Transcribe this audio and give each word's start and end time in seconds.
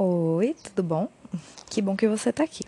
Oi, 0.00 0.54
tudo 0.62 0.84
bom? 0.84 1.08
Que 1.68 1.82
bom 1.82 1.96
que 1.96 2.06
você 2.06 2.32
tá 2.32 2.44
aqui. 2.44 2.64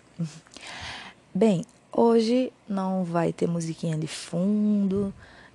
Bem, 1.33 1.63
hoje 1.89 2.51
não 2.67 3.05
vai 3.05 3.31
ter 3.31 3.47
musiquinha 3.47 3.97
de 3.97 4.05
fundo, 4.05 5.13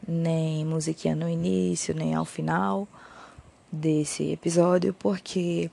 nem 0.08 0.64
musiquinha 0.64 1.14
no 1.14 1.28
início, 1.28 1.94
nem 1.94 2.14
ao 2.14 2.24
final 2.24 2.88
desse 3.70 4.32
episódio, 4.32 4.94
porque 4.94 5.70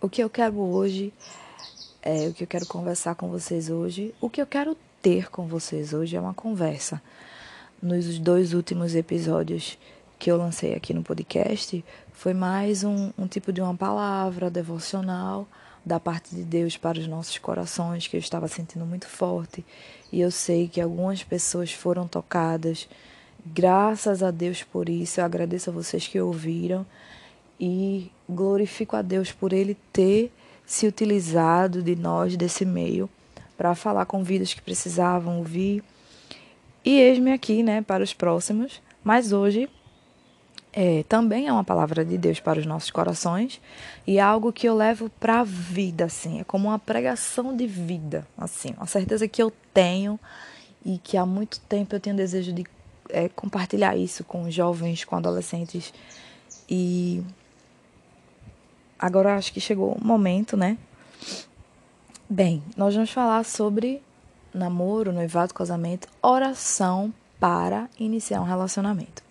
o 0.00 0.08
que 0.08 0.22
eu 0.22 0.30
quero 0.30 0.56
hoje, 0.60 1.12
é, 2.00 2.28
o 2.28 2.32
que 2.32 2.44
eu 2.44 2.48
quero 2.48 2.66
conversar 2.66 3.16
com 3.16 3.28
vocês 3.28 3.70
hoje, 3.70 4.14
o 4.20 4.30
que 4.30 4.40
eu 4.40 4.46
quero 4.46 4.76
ter 5.02 5.28
com 5.32 5.48
vocês 5.48 5.92
hoje 5.92 6.14
é 6.14 6.20
uma 6.20 6.32
conversa. 6.32 7.02
Nos 7.82 8.20
dois 8.20 8.54
últimos 8.54 8.94
episódios 8.94 9.76
que 10.16 10.30
eu 10.30 10.36
lancei 10.36 10.74
aqui 10.74 10.94
no 10.94 11.02
podcast 11.02 11.84
foi 12.18 12.34
mais 12.34 12.82
um, 12.82 13.12
um 13.16 13.28
tipo 13.28 13.52
de 13.52 13.60
uma 13.60 13.76
palavra 13.76 14.50
devocional 14.50 15.46
da 15.86 16.00
parte 16.00 16.34
de 16.34 16.42
Deus 16.42 16.76
para 16.76 16.98
os 16.98 17.06
nossos 17.06 17.38
corações 17.38 18.08
que 18.08 18.16
eu 18.16 18.18
estava 18.18 18.48
sentindo 18.48 18.84
muito 18.84 19.06
forte 19.06 19.64
e 20.12 20.20
eu 20.20 20.28
sei 20.32 20.66
que 20.66 20.80
algumas 20.80 21.22
pessoas 21.22 21.72
foram 21.72 22.08
tocadas. 22.08 22.88
Graças 23.46 24.20
a 24.20 24.32
Deus 24.32 24.64
por 24.64 24.88
isso, 24.88 25.20
eu 25.20 25.24
agradeço 25.24 25.70
a 25.70 25.72
vocês 25.72 26.08
que 26.08 26.20
ouviram 26.20 26.84
e 27.58 28.10
glorifico 28.28 28.96
a 28.96 29.02
Deus 29.02 29.30
por 29.30 29.52
Ele 29.52 29.76
ter 29.92 30.32
se 30.66 30.88
utilizado 30.88 31.84
de 31.84 31.94
nós, 31.94 32.36
desse 32.36 32.64
meio, 32.64 33.08
para 33.56 33.76
falar 33.76 34.06
com 34.06 34.24
vidas 34.24 34.52
que 34.52 34.60
precisavam 34.60 35.38
ouvir. 35.38 35.84
E 36.84 36.98
eis-me 36.98 37.30
aqui, 37.30 37.62
né, 37.62 37.80
para 37.80 38.02
os 38.02 38.12
próximos, 38.12 38.82
mas 39.04 39.32
hoje 39.32 39.70
é, 40.72 41.02
também 41.08 41.48
é 41.48 41.52
uma 41.52 41.64
palavra 41.64 42.04
de 42.04 42.18
Deus 42.18 42.40
para 42.40 42.58
os 42.58 42.66
nossos 42.66 42.90
corações 42.90 43.60
e 44.06 44.18
é 44.18 44.20
algo 44.20 44.52
que 44.52 44.68
eu 44.68 44.74
levo 44.74 45.10
para 45.18 45.40
a 45.40 45.44
vida, 45.44 46.04
assim, 46.04 46.40
é 46.40 46.44
como 46.44 46.68
uma 46.68 46.78
pregação 46.78 47.56
de 47.56 47.66
vida, 47.66 48.26
assim, 48.36 48.74
uma 48.76 48.86
certeza 48.86 49.26
que 49.26 49.42
eu 49.42 49.52
tenho 49.72 50.18
e 50.84 50.98
que 50.98 51.16
há 51.16 51.26
muito 51.26 51.60
tempo 51.60 51.94
eu 51.94 52.00
tenho 52.00 52.16
desejo 52.16 52.52
de 52.52 52.64
é, 53.08 53.28
compartilhar 53.28 53.96
isso 53.96 54.22
com 54.24 54.50
jovens, 54.50 55.04
com 55.04 55.16
adolescentes 55.16 55.92
e 56.68 57.22
agora 58.98 59.36
acho 59.36 59.52
que 59.52 59.60
chegou 59.60 59.92
o 59.92 60.04
momento, 60.04 60.56
né? 60.56 60.76
Bem, 62.28 62.62
nós 62.76 62.94
vamos 62.94 63.10
falar 63.10 63.42
sobre 63.44 64.02
namoro, 64.52 65.12
noivado, 65.12 65.54
casamento, 65.54 66.08
oração 66.22 67.12
para 67.40 67.88
iniciar 67.98 68.40
um 68.40 68.44
relacionamento. 68.44 69.27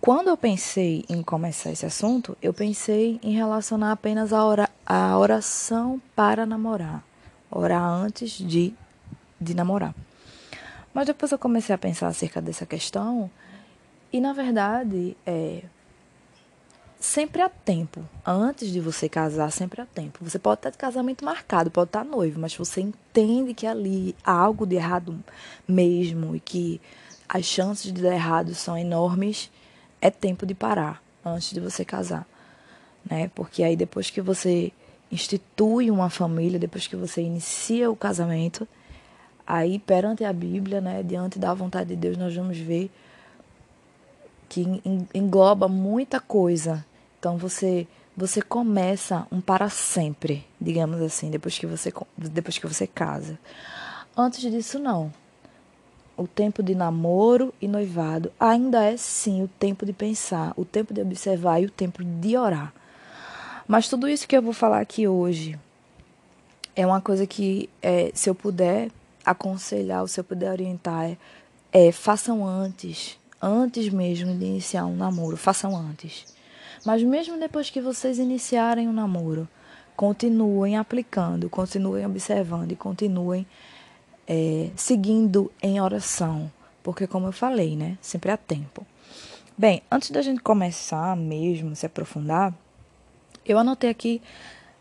Quando 0.00 0.28
eu 0.28 0.36
pensei 0.36 1.04
em 1.08 1.22
começar 1.22 1.72
esse 1.72 1.84
assunto, 1.84 2.38
eu 2.40 2.54
pensei 2.54 3.18
em 3.20 3.34
relacionar 3.34 3.92
apenas 3.92 4.32
a, 4.32 4.68
a 4.86 5.18
oração 5.18 6.00
para 6.14 6.46
namorar, 6.46 7.02
orar 7.50 7.82
antes 7.82 8.30
de, 8.30 8.72
de 9.40 9.54
namorar. 9.54 9.92
Mas 10.94 11.06
depois 11.06 11.32
eu 11.32 11.38
comecei 11.38 11.74
a 11.74 11.78
pensar 11.78 12.06
acerca 12.06 12.40
dessa 12.40 12.64
questão 12.64 13.28
e, 14.12 14.20
na 14.20 14.32
verdade, 14.32 15.16
é, 15.26 15.64
sempre 17.00 17.42
há 17.42 17.48
tempo. 17.48 18.00
Antes 18.24 18.70
de 18.70 18.80
você 18.80 19.08
casar, 19.08 19.50
sempre 19.50 19.80
há 19.80 19.86
tempo. 19.86 20.20
Você 20.22 20.38
pode 20.38 20.60
estar 20.60 20.70
de 20.70 20.78
casamento 20.78 21.24
marcado, 21.24 21.72
pode 21.72 21.88
estar 21.88 22.04
noivo, 22.04 22.40
mas 22.40 22.56
você 22.56 22.80
entende 22.80 23.52
que 23.52 23.66
ali 23.66 24.14
há 24.24 24.32
algo 24.32 24.64
de 24.64 24.76
errado 24.76 25.18
mesmo 25.66 26.36
e 26.36 26.40
que 26.40 26.80
as 27.28 27.44
chances 27.44 27.92
de 27.92 28.00
dar 28.00 28.14
errado 28.14 28.54
são 28.54 28.78
enormes 28.78 29.50
é 30.00 30.10
tempo 30.10 30.46
de 30.46 30.54
parar 30.54 31.02
antes 31.24 31.50
de 31.50 31.60
você 31.60 31.84
casar, 31.84 32.26
né? 33.08 33.30
Porque 33.34 33.62
aí 33.62 33.76
depois 33.76 34.10
que 34.10 34.20
você 34.20 34.72
institui 35.10 35.90
uma 35.90 36.10
família, 36.10 36.58
depois 36.58 36.86
que 36.86 36.96
você 36.96 37.22
inicia 37.22 37.90
o 37.90 37.96
casamento, 37.96 38.68
aí 39.46 39.78
perante 39.78 40.24
a 40.24 40.32
Bíblia, 40.32 40.80
né, 40.80 41.02
diante 41.02 41.38
da 41.38 41.54
vontade 41.54 41.90
de 41.90 41.96
Deus, 41.96 42.16
nós 42.16 42.34
vamos 42.34 42.58
ver 42.58 42.90
que 44.48 44.64
engloba 45.14 45.68
muita 45.68 46.20
coisa. 46.20 46.84
Então 47.18 47.36
você 47.36 47.86
você 48.16 48.42
começa 48.42 49.28
um 49.30 49.40
para 49.40 49.68
sempre, 49.68 50.44
digamos 50.60 51.00
assim, 51.00 51.30
depois 51.30 51.56
que 51.56 51.66
você 51.66 51.92
depois 52.16 52.58
que 52.58 52.66
você 52.66 52.86
casa. 52.86 53.38
Antes 54.16 54.40
disso 54.40 54.78
não 54.78 55.12
o 56.18 56.26
tempo 56.26 56.62
de 56.62 56.74
namoro 56.74 57.54
e 57.62 57.68
noivado 57.68 58.32
ainda 58.38 58.84
é 58.84 58.96
sim 58.96 59.42
o 59.42 59.48
tempo 59.48 59.86
de 59.86 59.92
pensar, 59.92 60.52
o 60.56 60.64
tempo 60.64 60.92
de 60.92 61.00
observar 61.00 61.62
e 61.62 61.66
o 61.66 61.70
tempo 61.70 62.02
de 62.02 62.36
orar. 62.36 62.74
Mas 63.68 63.88
tudo 63.88 64.08
isso 64.08 64.26
que 64.26 64.36
eu 64.36 64.42
vou 64.42 64.52
falar 64.52 64.80
aqui 64.80 65.06
hoje 65.06 65.58
é 66.74 66.84
uma 66.84 67.00
coisa 67.00 67.26
que, 67.26 67.70
é, 67.80 68.10
se 68.12 68.28
eu 68.28 68.34
puder 68.34 68.90
aconselhar, 69.24 70.06
se 70.08 70.18
eu 70.18 70.24
puder 70.24 70.50
orientar, 70.50 71.04
é, 71.04 71.16
é 71.72 71.92
façam 71.92 72.44
antes, 72.44 73.16
antes 73.40 73.88
mesmo 73.88 74.34
de 74.36 74.44
iniciar 74.44 74.86
um 74.86 74.96
namoro, 74.96 75.36
façam 75.36 75.76
antes. 75.76 76.26
Mas 76.84 77.02
mesmo 77.02 77.38
depois 77.38 77.70
que 77.70 77.80
vocês 77.80 78.18
iniciarem 78.18 78.88
um 78.88 78.92
namoro, 78.92 79.48
continuem 79.94 80.76
aplicando, 80.76 81.48
continuem 81.48 82.06
observando 82.06 82.72
e 82.72 82.76
continuem 82.76 83.46
é, 84.28 84.70
seguindo 84.76 85.50
em 85.62 85.80
oração, 85.80 86.52
porque 86.82 87.06
como 87.06 87.26
eu 87.26 87.32
falei, 87.32 87.74
né, 87.74 87.96
sempre 88.00 88.30
há 88.30 88.36
tempo. 88.36 88.86
Bem, 89.56 89.82
antes 89.90 90.10
da 90.10 90.22
gente 90.22 90.40
começar 90.40 91.16
mesmo, 91.16 91.74
se 91.74 91.86
aprofundar, 91.86 92.54
eu 93.44 93.58
anotei 93.58 93.90
aqui 93.90 94.22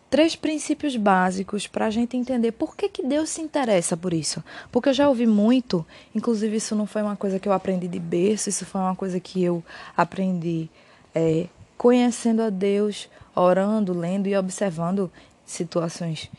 três 0.10 0.36
princípios 0.36 0.96
básicos 0.96 1.66
para 1.66 1.88
a 1.88 1.90
gente 1.90 2.16
entender 2.16 2.52
por 2.52 2.76
que, 2.76 2.90
que 2.90 3.04
Deus 3.04 3.30
se 3.30 3.42
interessa 3.42 3.98
por 3.98 4.14
isso. 4.14 4.44
Porque 4.72 4.90
eu 4.90 4.94
já 4.94 5.10
ouvi 5.10 5.26
muito, 5.26 5.86
inclusive 6.14 6.58
isso 6.58 6.76
não 6.76 6.86
foi 6.86 7.02
uma 7.02 7.16
coisa 7.16 7.40
que 7.40 7.48
eu 7.48 7.54
aprendi 7.54 7.88
de 7.88 8.00
berço, 8.00 8.50
isso 8.50 8.66
foi 8.66 8.82
uma 8.82 8.96
coisa 8.96 9.20
que 9.20 9.44
eu 9.44 9.64
aprendi 9.96 10.70
é, 11.16 11.48
conhecendo 11.78 12.42
a 12.42 12.50
Deus, 12.50 13.10
orando, 13.34 13.98
lendo 13.98 14.28
e 14.28 14.38
observando 14.38 15.12
situações 15.46 16.30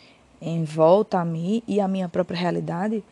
em 0.40 0.64
volta 0.64 1.18
a 1.20 1.24
mim 1.24 1.62
e 1.66 1.80
a 1.80 1.88
minha 1.88 2.08
própria 2.08 2.38
realidade, 2.38 3.02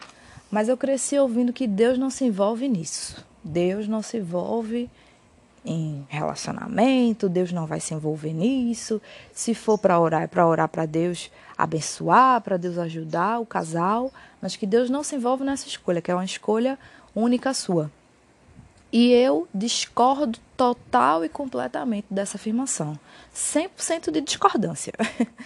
mas 0.50 0.68
eu 0.68 0.76
cresci 0.76 1.18
ouvindo 1.18 1.52
que 1.52 1.66
Deus 1.66 1.98
não 1.98 2.10
se 2.10 2.24
envolve 2.24 2.68
nisso. 2.68 3.24
Deus 3.42 3.86
não 3.86 4.02
se 4.02 4.18
envolve 4.18 4.90
em 5.64 6.06
relacionamento, 6.08 7.28
Deus 7.28 7.52
não 7.52 7.66
vai 7.66 7.80
se 7.80 7.92
envolver 7.92 8.32
nisso. 8.32 9.02
Se 9.32 9.54
for 9.54 9.76
para 9.76 9.98
orar, 9.98 10.22
é 10.22 10.26
para 10.26 10.46
orar 10.46 10.68
para 10.68 10.86
Deus 10.86 11.30
abençoar, 11.58 12.40
para 12.40 12.56
Deus 12.56 12.78
ajudar 12.78 13.40
o 13.40 13.46
casal, 13.46 14.12
mas 14.40 14.54
que 14.54 14.66
Deus 14.66 14.88
não 14.88 15.02
se 15.02 15.16
envolve 15.16 15.42
nessa 15.42 15.66
escolha, 15.66 16.00
que 16.00 16.10
é 16.10 16.14
uma 16.14 16.24
escolha 16.24 16.78
única 17.14 17.52
sua. 17.52 17.90
E 18.92 19.10
eu 19.12 19.48
discordo 19.52 20.38
total 20.56 21.24
e 21.24 21.28
completamente 21.28 22.06
dessa 22.08 22.36
afirmação. 22.36 22.98
100% 23.34 24.12
de 24.12 24.20
discordância. 24.20 24.92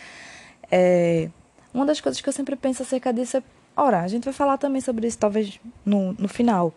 é, 0.71 1.31
uma 1.73 1.87
das 1.87 2.01
coisas 2.01 2.21
que 2.21 2.29
eu 2.29 2.33
sempre 2.33 2.57
penso 2.57 2.83
acerca 2.83 3.13
disso 3.13 3.37
é 3.37 3.43
ora, 3.77 4.01
a 4.01 4.09
gente 4.09 4.25
vai 4.25 4.33
falar 4.33 4.59
também 4.59 4.81
sobre 4.81 5.07
isso 5.07 5.19
talvez 5.19 5.61
no, 5.85 6.13
no 6.15 6.29
final. 6.29 6.75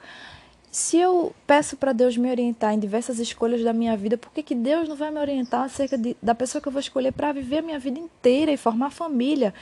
Se 0.72 0.98
eu 0.98 1.36
peço 1.46 1.78
para 1.78 1.94
Deus 1.94 2.18
me 2.18 2.32
orientar 2.32 2.74
em 2.74 2.80
diversas 2.80 3.20
escolhas 3.20 3.64
da 3.64 3.72
minha 3.72 3.96
vida, 3.96 4.18
por 4.18 4.32
que, 4.32 4.42
que 4.42 4.56
Deus 4.56 4.90
não 4.90 4.96
vai 4.96 5.12
me 5.12 5.20
orientar 5.20 5.64
acerca 5.64 5.98
de, 5.98 6.18
da 6.22 6.34
pessoa 6.34 6.62
que 6.62 6.68
eu 6.68 6.72
vou 6.72 6.80
escolher 6.80 7.12
para 7.12 7.32
viver 7.32 7.60
a 7.60 7.62
minha 7.62 7.78
vida 7.78 8.00
inteira 8.00 8.52
e 8.52 8.58
formar 8.58 8.90
família? 8.90 9.54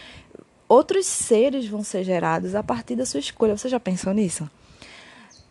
Outros 0.70 1.06
seres 1.06 1.68
vão 1.68 1.84
ser 1.84 2.06
gerados 2.06 2.56
a 2.56 2.64
partir 2.64 2.96
da 2.96 3.06
sua 3.06 3.20
escolha. 3.20 3.58
Você 3.58 3.68
já 3.68 3.78
pensou 3.78 4.14
nisso? 4.14 4.50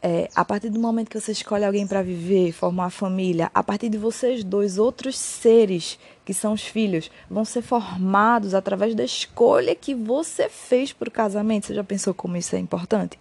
É, 0.02 0.30
a 0.34 0.42
partir 0.46 0.70
do 0.70 0.78
momento 0.78 1.10
que 1.10 1.20
você 1.20 1.32
escolhe 1.32 1.62
alguém 1.62 1.86
para 1.86 2.02
viver, 2.02 2.52
formar 2.52 2.84
uma 2.84 2.90
família, 2.90 3.50
a 3.52 3.62
partir 3.62 3.90
de 3.90 3.98
vocês 3.98 4.42
dois, 4.42 4.78
outros 4.78 5.18
seres, 5.18 5.98
que 6.24 6.32
são 6.32 6.54
os 6.54 6.62
filhos, 6.62 7.10
vão 7.28 7.44
ser 7.44 7.60
formados 7.60 8.54
através 8.54 8.94
da 8.94 9.04
escolha 9.04 9.74
que 9.74 9.94
você 9.94 10.48
fez 10.48 10.90
para 10.90 11.08
o 11.08 11.12
casamento. 11.12 11.66
Você 11.66 11.74
já 11.74 11.84
pensou 11.84 12.14
como 12.14 12.36
isso 12.38 12.56
é 12.56 12.58
importante? 12.58 13.18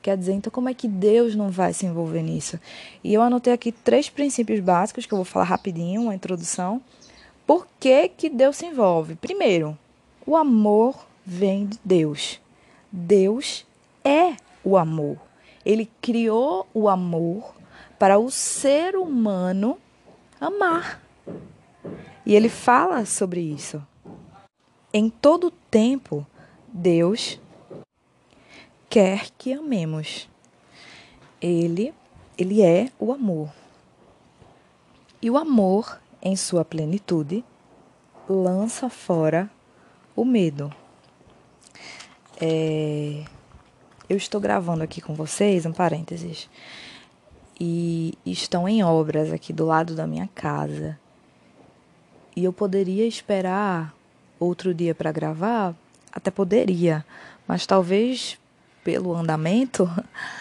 Quer 0.00 0.16
dizer, 0.16 0.32
então, 0.32 0.50
como 0.50 0.70
é 0.70 0.74
que 0.74 0.88
Deus 0.88 1.34
não 1.34 1.50
vai 1.50 1.74
se 1.74 1.84
envolver 1.84 2.22
nisso? 2.22 2.58
E 3.04 3.12
eu 3.12 3.20
anotei 3.20 3.52
aqui 3.52 3.70
três 3.70 4.08
princípios 4.08 4.60
básicos 4.60 5.04
que 5.04 5.12
eu 5.12 5.18
vou 5.18 5.26
falar 5.26 5.44
rapidinho, 5.44 6.02
uma 6.02 6.14
introdução. 6.14 6.80
Por 7.46 7.66
que, 7.78 8.08
que 8.08 8.30
Deus 8.30 8.56
se 8.56 8.64
envolve? 8.64 9.16
Primeiro, 9.16 9.76
o 10.24 10.34
amor 10.34 11.06
vem 11.26 11.66
de 11.66 11.78
Deus. 11.84 12.40
Deus 12.90 13.66
é 14.02 14.34
o 14.64 14.78
amor. 14.78 15.31
Ele 15.64 15.90
criou 16.00 16.66
o 16.74 16.88
amor 16.88 17.54
para 17.98 18.18
o 18.18 18.30
ser 18.30 18.96
humano 18.96 19.78
amar. 20.40 21.00
E 22.26 22.34
ele 22.34 22.48
fala 22.48 23.04
sobre 23.04 23.40
isso. 23.40 23.84
Em 24.92 25.08
todo 25.08 25.50
tempo, 25.50 26.26
Deus 26.68 27.40
quer 28.88 29.30
que 29.38 29.52
amemos. 29.52 30.28
Ele, 31.40 31.94
ele 32.36 32.62
é 32.62 32.90
o 32.98 33.12
amor. 33.12 33.50
E 35.20 35.30
o 35.30 35.38
amor, 35.38 36.00
em 36.20 36.36
sua 36.36 36.64
plenitude, 36.64 37.44
lança 38.28 38.88
fora 38.90 39.50
o 40.14 40.24
medo. 40.24 40.72
É, 42.40 43.24
eu 44.12 44.16
estou 44.18 44.38
gravando 44.38 44.84
aqui 44.84 45.00
com 45.00 45.14
vocês, 45.14 45.64
um 45.64 45.72
parênteses, 45.72 46.46
e 47.58 48.12
estão 48.26 48.68
em 48.68 48.84
obras 48.84 49.32
aqui 49.32 49.54
do 49.54 49.64
lado 49.64 49.94
da 49.94 50.06
minha 50.06 50.28
casa. 50.34 50.98
E 52.36 52.44
eu 52.44 52.52
poderia 52.52 53.06
esperar 53.06 53.94
outro 54.38 54.74
dia 54.74 54.94
para 54.94 55.10
gravar, 55.10 55.74
até 56.12 56.30
poderia, 56.30 57.04
mas 57.48 57.66
talvez 57.66 58.38
pelo 58.84 59.14
andamento 59.14 59.88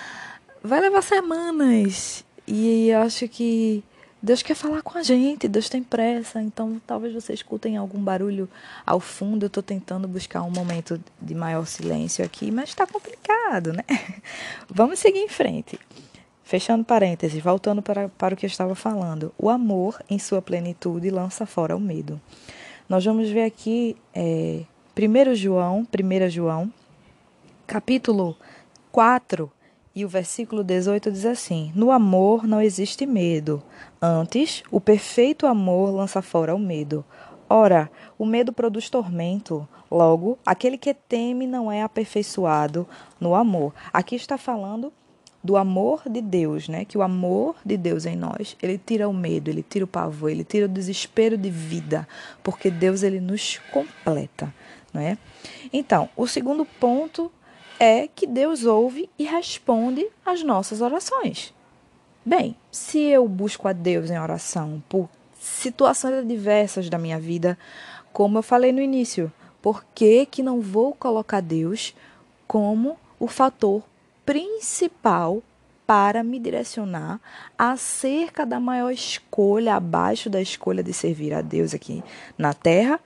vai 0.62 0.81
levar 0.81 1.01
semanas. 1.01 2.25
E 2.45 2.89
eu 2.89 3.00
acho 3.00 3.25
que 3.29 3.81
Deus 4.23 4.44
quer 4.44 4.53
falar 4.53 4.83
com 4.83 5.00
a 5.00 5.01
gente, 5.01 5.47
Deus 5.47 5.68
tem 5.68 5.81
pressa, 5.81 6.39
então 6.39 6.79
talvez 6.85 7.12
vocês 7.12 7.39
escutem 7.39 7.75
algum 7.75 8.00
barulho 8.00 8.47
ao 8.85 9.00
fundo. 9.00 9.45
Eu 9.45 9.47
estou 9.47 9.63
tentando 9.63 10.07
buscar 10.07 10.44
um 10.44 10.51
momento 10.51 11.01
de 11.19 11.33
maior 11.33 11.65
silêncio 11.65 12.23
aqui, 12.23 12.51
mas 12.51 12.69
está 12.69 12.85
complicado, 12.85 13.73
né? 13.73 13.83
Vamos 14.69 15.00
seguir 15.00 15.19
em 15.19 15.27
frente. 15.27 15.79
Fechando 16.44 16.83
parênteses, 16.83 17.41
voltando 17.41 17.81
para, 17.81 18.09
para 18.09 18.35
o 18.35 18.38
que 18.38 18.45
eu 18.45 18.50
estava 18.50 18.75
falando. 18.75 19.33
O 19.39 19.50
amor, 19.50 20.00
em 20.07 20.19
sua 20.19 20.41
plenitude, 20.41 21.09
lança 21.09 21.47
fora 21.47 21.75
o 21.75 21.79
medo. 21.79 22.21
Nós 22.88 23.03
vamos 23.03 23.27
ver 23.29 23.45
aqui 23.45 23.95
é, 24.13 24.63
1 24.95 25.33
João, 25.33 25.88
1 25.88 26.29
João, 26.29 26.71
capítulo 27.65 28.38
4, 28.91 29.51
e 29.93 30.05
o 30.05 30.09
versículo 30.09 30.63
18 30.63 31.11
diz 31.11 31.25
assim: 31.25 31.71
No 31.75 31.91
amor 31.91 32.47
não 32.47 32.61
existe 32.61 33.05
medo. 33.05 33.61
Antes, 34.01 34.63
o 34.71 34.79
perfeito 34.79 35.45
amor 35.45 35.91
lança 35.91 36.21
fora 36.21 36.55
o 36.55 36.59
medo. 36.59 37.03
Ora, 37.49 37.91
o 38.17 38.25
medo 38.25 38.53
produz 38.53 38.89
tormento. 38.89 39.67
Logo, 39.89 40.39
aquele 40.45 40.77
que 40.77 40.93
teme 40.93 41.45
não 41.45 41.69
é 41.69 41.81
aperfeiçoado 41.81 42.88
no 43.19 43.35
amor. 43.35 43.73
Aqui 43.91 44.15
está 44.15 44.38
falando 44.38 44.93
do 45.43 45.57
amor 45.57 46.03
de 46.09 46.21
Deus, 46.21 46.69
né? 46.69 46.85
Que 46.85 46.97
o 46.97 47.01
amor 47.01 47.55
de 47.65 47.75
Deus 47.75 48.05
em 48.05 48.15
nós, 48.15 48.55
ele 48.61 48.77
tira 48.77 49.09
o 49.09 49.13
medo, 49.13 49.49
ele 49.49 49.63
tira 49.63 49.83
o 49.83 49.88
pavor, 49.88 50.29
ele 50.29 50.45
tira 50.45 50.65
o 50.65 50.69
desespero 50.69 51.38
de 51.38 51.49
vida, 51.49 52.07
porque 52.41 52.69
Deus 52.69 53.03
ele 53.03 53.19
nos 53.19 53.59
completa, 53.71 54.53
não 54.93 55.01
é? 55.01 55.17
Então, 55.73 56.09
o 56.15 56.27
segundo 56.27 56.65
ponto 56.65 57.31
é 57.83 58.07
que 58.07 58.28
Deus 58.28 58.63
ouve 58.63 59.10
e 59.18 59.24
responde 59.24 60.07
às 60.24 60.44
nossas 60.44 60.81
orações. 60.81 61.51
Bem, 62.24 62.56
se 62.72 63.00
eu 63.00 63.28
busco 63.28 63.68
a 63.68 63.74
Deus 63.74 64.12
em 64.12 64.19
oração 64.19 64.83
por 64.88 65.10
situações 65.39 66.13
adversas 66.13 66.92
da 66.92 67.00
minha 67.00 67.19
vida, 67.19 67.57
como 68.13 68.38
eu 68.38 68.44
falei 68.44 68.72
no 68.72 68.80
início, 68.80 69.33
por 69.63 69.83
que, 69.95 70.28
que 70.28 70.44
não 70.44 70.62
vou 70.62 70.94
colocar 70.94 71.42
Deus 71.42 71.95
como 72.48 72.98
o 73.19 73.28
fator 73.28 73.81
principal 74.24 75.42
para 75.88 76.24
me 76.24 76.38
direcionar 76.38 77.19
acerca 77.57 78.45
da 78.45 78.60
maior 78.60 78.92
escolha, 78.92 79.74
abaixo 79.74 80.30
da 80.30 80.39
escolha 80.39 80.84
de 80.84 80.94
servir 80.94 81.34
a 81.34 81.42
Deus 81.42 81.74
aqui 81.74 82.04
na 82.38 82.54
terra 82.54 83.00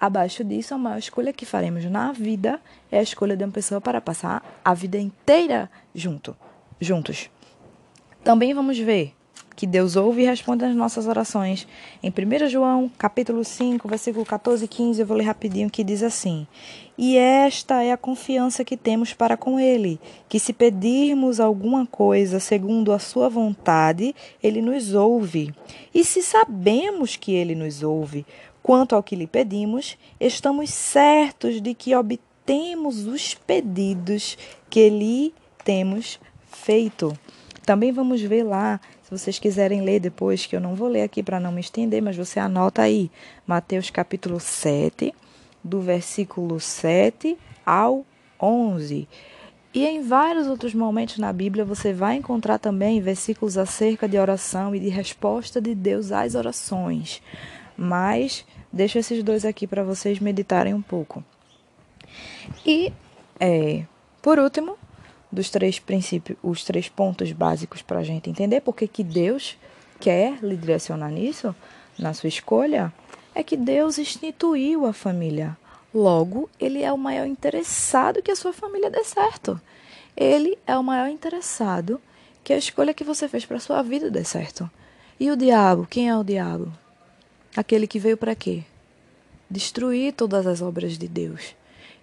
Abaixo 0.00 0.44
disso, 0.44 0.74
a 0.74 0.78
maior 0.78 0.98
escolha 0.98 1.32
que 1.32 1.46
faremos 1.46 1.84
na 1.84 2.12
vida 2.12 2.60
é 2.90 2.98
a 2.98 3.02
escolha 3.02 3.36
de 3.36 3.44
uma 3.44 3.52
pessoa 3.52 3.80
para 3.80 4.00
passar 4.00 4.60
a 4.64 4.74
vida 4.74 4.98
inteira 4.98 5.70
junto, 5.94 6.36
juntos. 6.80 7.30
Também 8.22 8.52
vamos 8.54 8.78
ver 8.78 9.14
que 9.54 9.66
Deus 9.66 9.96
ouve 9.96 10.22
e 10.22 10.26
responde 10.26 10.64
às 10.64 10.74
nossas 10.74 11.06
orações. 11.06 11.66
Em 12.02 12.10
1 12.10 12.48
João, 12.48 12.90
capítulo 12.98 13.44
5, 13.44 13.88
versículo 13.88 14.24
14 14.24 14.64
e 14.64 14.68
15, 14.68 15.00
eu 15.00 15.06
vou 15.06 15.16
ler 15.16 15.24
rapidinho, 15.24 15.70
que 15.70 15.84
diz 15.84 16.02
assim: 16.02 16.46
E 16.98 17.16
esta 17.16 17.82
é 17.82 17.92
a 17.92 17.96
confiança 17.96 18.64
que 18.64 18.76
temos 18.76 19.12
para 19.12 19.36
com 19.36 19.60
Ele, 19.60 20.00
que 20.28 20.40
se 20.40 20.52
pedirmos 20.52 21.40
alguma 21.40 21.86
coisa 21.86 22.40
segundo 22.40 22.92
a 22.92 22.98
Sua 22.98 23.28
vontade, 23.28 24.14
Ele 24.42 24.60
nos 24.60 24.94
ouve. 24.94 25.54
E 25.94 26.04
se 26.04 26.22
sabemos 26.22 27.16
que 27.16 27.32
Ele 27.32 27.54
nos 27.54 27.82
ouve, 27.82 28.26
Quanto 28.64 28.96
ao 28.96 29.02
que 29.02 29.14
lhe 29.14 29.26
pedimos, 29.26 29.98
estamos 30.18 30.70
certos 30.70 31.60
de 31.60 31.74
que 31.74 31.94
obtemos 31.94 33.06
os 33.06 33.34
pedidos 33.34 34.38
que 34.70 34.88
lhe 34.88 35.34
temos 35.62 36.18
feito. 36.46 37.12
Também 37.66 37.92
vamos 37.92 38.22
ver 38.22 38.42
lá, 38.42 38.80
se 39.02 39.10
vocês 39.10 39.38
quiserem 39.38 39.82
ler 39.82 40.00
depois, 40.00 40.46
que 40.46 40.56
eu 40.56 40.62
não 40.62 40.74
vou 40.74 40.88
ler 40.88 41.02
aqui 41.02 41.22
para 41.22 41.38
não 41.38 41.52
me 41.52 41.60
estender, 41.60 42.00
mas 42.00 42.16
você 42.16 42.40
anota 42.40 42.80
aí, 42.80 43.10
Mateus 43.46 43.90
capítulo 43.90 44.40
7, 44.40 45.14
do 45.62 45.82
versículo 45.82 46.58
7 46.58 47.36
ao 47.66 48.02
11. 48.40 49.06
E 49.74 49.84
em 49.84 50.00
vários 50.00 50.46
outros 50.46 50.72
momentos 50.72 51.18
na 51.18 51.34
Bíblia 51.34 51.66
você 51.66 51.92
vai 51.92 52.16
encontrar 52.16 52.58
também 52.58 52.98
versículos 53.02 53.58
acerca 53.58 54.08
de 54.08 54.16
oração 54.16 54.74
e 54.74 54.80
de 54.80 54.88
resposta 54.88 55.60
de 55.60 55.74
Deus 55.74 56.12
às 56.12 56.34
orações. 56.34 57.20
Mas 57.76 58.44
deixo 58.72 58.98
esses 58.98 59.22
dois 59.22 59.44
aqui 59.44 59.66
para 59.66 59.82
vocês 59.82 60.18
meditarem 60.18 60.74
um 60.74 60.82
pouco. 60.82 61.24
E, 62.64 62.92
é, 63.40 63.84
por 64.22 64.38
último, 64.38 64.76
dos 65.30 65.50
três 65.50 65.78
princípios, 65.78 66.38
os 66.42 66.64
três 66.64 66.88
pontos 66.88 67.32
básicos 67.32 67.82
para 67.82 67.98
a 67.98 68.04
gente 68.04 68.30
entender 68.30 68.60
porque 68.60 68.86
que 68.86 69.02
Deus 69.02 69.58
quer 70.00 70.38
lhe 70.42 70.56
direcionar 70.56 71.10
nisso, 71.10 71.54
na 71.98 72.12
sua 72.14 72.28
escolha, 72.28 72.92
é 73.34 73.42
que 73.42 73.56
Deus 73.56 73.98
instituiu 73.98 74.86
a 74.86 74.92
família. 74.92 75.56
Logo, 75.92 76.48
ele 76.58 76.82
é 76.82 76.92
o 76.92 76.98
maior 76.98 77.26
interessado 77.26 78.22
que 78.22 78.30
a 78.30 78.36
sua 78.36 78.52
família 78.52 78.90
dê 78.90 79.04
certo. 79.04 79.60
Ele 80.16 80.58
é 80.66 80.76
o 80.76 80.82
maior 80.82 81.08
interessado 81.08 82.00
que 82.42 82.52
a 82.52 82.58
escolha 82.58 82.94
que 82.94 83.04
você 83.04 83.28
fez 83.28 83.44
para 83.44 83.60
sua 83.60 83.82
vida 83.82 84.10
dê 84.10 84.24
certo. 84.24 84.70
E 85.18 85.30
o 85.30 85.36
diabo, 85.36 85.86
quem 85.88 86.08
é 86.08 86.16
o 86.16 86.24
diabo? 86.24 86.72
Aquele 87.56 87.86
que 87.86 88.00
veio 88.00 88.16
para 88.16 88.34
quê? 88.34 88.64
Destruir 89.48 90.12
todas 90.12 90.44
as 90.46 90.60
obras 90.60 90.98
de 90.98 91.06
Deus. 91.06 91.54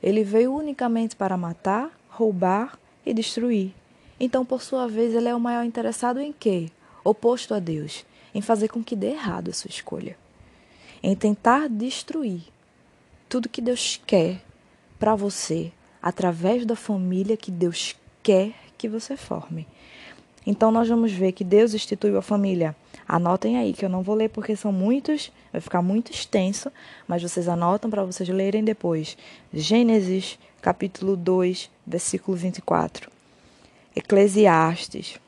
Ele 0.01 0.23
veio 0.23 0.55
unicamente 0.55 1.15
para 1.15 1.35
matar, 1.35 1.91
roubar 2.09 2.79
e 3.05 3.13
destruir. 3.13 3.73
Então, 4.17 4.45
por 4.45 4.61
sua 4.61 4.87
vez, 4.87 5.13
ele 5.13 5.27
é 5.27 5.35
o 5.35 5.39
maior 5.39 5.65
interessado 5.65 6.21
em 6.21 6.31
quê? 6.31 6.69
Oposto 7.03 7.53
a 7.53 7.59
Deus, 7.59 8.05
em 8.33 8.41
fazer 8.41 8.69
com 8.69 8.81
que 8.81 8.95
dê 8.95 9.11
errado 9.11 9.49
a 9.49 9.53
sua 9.53 9.69
escolha. 9.69 10.17
Em 11.03 11.15
tentar 11.15 11.67
destruir 11.67 12.43
tudo 13.27 13.49
que 13.49 13.61
Deus 13.61 13.99
quer 14.05 14.41
para 14.97 15.15
você 15.15 15.71
através 16.01 16.65
da 16.65 16.75
família 16.75 17.35
que 17.35 17.51
Deus 17.51 17.95
quer 18.23 18.53
que 18.77 18.87
você 18.87 19.17
forme. 19.17 19.67
Então 20.45 20.71
nós 20.71 20.87
vamos 20.87 21.11
ver 21.11 21.31
que 21.33 21.43
Deus 21.43 21.73
instituiu 21.73 22.17
a 22.17 22.21
família. 22.21 22.75
Anotem 23.07 23.57
aí 23.57 23.73
que 23.73 23.83
eu 23.83 23.89
não 23.89 24.01
vou 24.01 24.15
ler 24.15 24.29
porque 24.29 24.55
são 24.55 24.71
muitos, 24.71 25.31
vai 25.51 25.61
ficar 25.61 25.81
muito 25.81 26.11
extenso, 26.11 26.71
mas 27.07 27.21
vocês 27.21 27.47
anotam 27.47 27.89
para 27.89 28.03
vocês 28.03 28.29
lerem 28.29 28.63
depois. 28.63 29.17
Gênesis, 29.53 30.37
capítulo 30.61 31.15
2, 31.15 31.69
versículo 31.85 32.37
24. 32.37 33.09
Eclesiastes, 33.95 35.19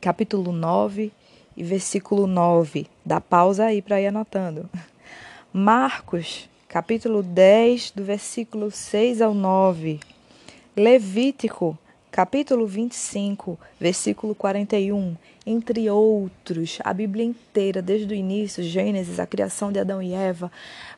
capítulo 0.00 0.52
9 0.52 1.12
e 1.56 1.62
versículo 1.62 2.26
9. 2.26 2.86
Dá 3.04 3.20
pausa 3.20 3.66
aí 3.66 3.80
para 3.80 4.00
ir 4.00 4.08
anotando. 4.08 4.68
Marcos, 5.52 6.48
capítulo 6.68 7.22
10, 7.22 7.92
do 7.92 8.04
versículo 8.04 8.70
6 8.70 9.22
ao 9.22 9.32
9. 9.32 10.00
Levítico, 10.76 11.78
capítulo 12.16 12.66
25, 12.66 13.58
versículo 13.78 14.34
41, 14.34 15.14
entre 15.44 15.90
outros, 15.90 16.78
a 16.82 16.94
Bíblia 16.94 17.22
inteira, 17.22 17.82
desde 17.82 18.10
o 18.10 18.16
início, 18.16 18.62
Gênesis, 18.62 19.20
a 19.20 19.26
criação 19.26 19.70
de 19.70 19.78
Adão 19.78 20.00
e 20.00 20.14
Eva. 20.14 20.50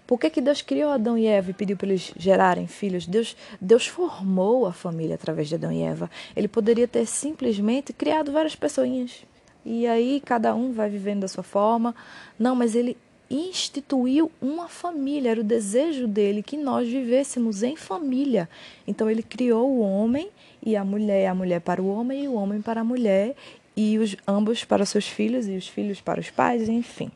Por 0.06 0.20
que, 0.20 0.30
que 0.30 0.40
Deus 0.40 0.62
criou 0.62 0.92
Adão 0.92 1.18
e 1.18 1.26
Eva 1.26 1.50
e 1.50 1.54
pediu 1.54 1.76
para 1.76 1.88
eles 1.88 2.12
gerarem 2.16 2.68
filhos? 2.68 3.04
Deus, 3.04 3.36
Deus 3.60 3.88
formou 3.88 4.64
a 4.64 4.72
família 4.72 5.16
através 5.16 5.48
de 5.48 5.56
Adão 5.56 5.72
e 5.72 5.82
Eva. 5.82 6.08
Ele 6.36 6.46
poderia 6.46 6.86
ter 6.86 7.04
simplesmente 7.04 7.92
criado 7.92 8.30
várias 8.30 8.54
pessoinhas. 8.54 9.24
E 9.64 9.88
aí 9.88 10.22
cada 10.24 10.54
um 10.54 10.72
vai 10.72 10.88
vivendo 10.88 11.22
da 11.22 11.28
sua 11.28 11.42
forma. 11.42 11.96
Não, 12.38 12.54
mas 12.54 12.76
ele 12.76 12.96
instituiu 13.30 14.30
uma 14.40 14.68
família, 14.68 15.30
era 15.30 15.40
o 15.40 15.44
desejo 15.44 16.06
dele 16.06 16.42
que 16.42 16.56
nós 16.56 16.88
vivêssemos 16.88 17.62
em 17.62 17.76
família. 17.76 18.48
Então 18.86 19.10
ele 19.10 19.22
criou 19.22 19.68
o 19.70 19.80
homem 19.80 20.30
e 20.62 20.76
a 20.76 20.84
mulher, 20.84 21.28
a 21.28 21.34
mulher 21.34 21.60
para 21.60 21.82
o 21.82 21.88
homem 21.88 22.24
e 22.24 22.28
o 22.28 22.34
homem 22.34 22.60
para 22.60 22.80
a 22.80 22.84
mulher, 22.84 23.34
e 23.76 23.98
os 23.98 24.16
ambos 24.26 24.64
para 24.64 24.84
seus 24.84 25.06
filhos 25.06 25.46
e 25.46 25.56
os 25.56 25.68
filhos 25.68 26.00
para 26.00 26.20
os 26.20 26.30
pais, 26.30 26.68
enfim. 26.68 27.10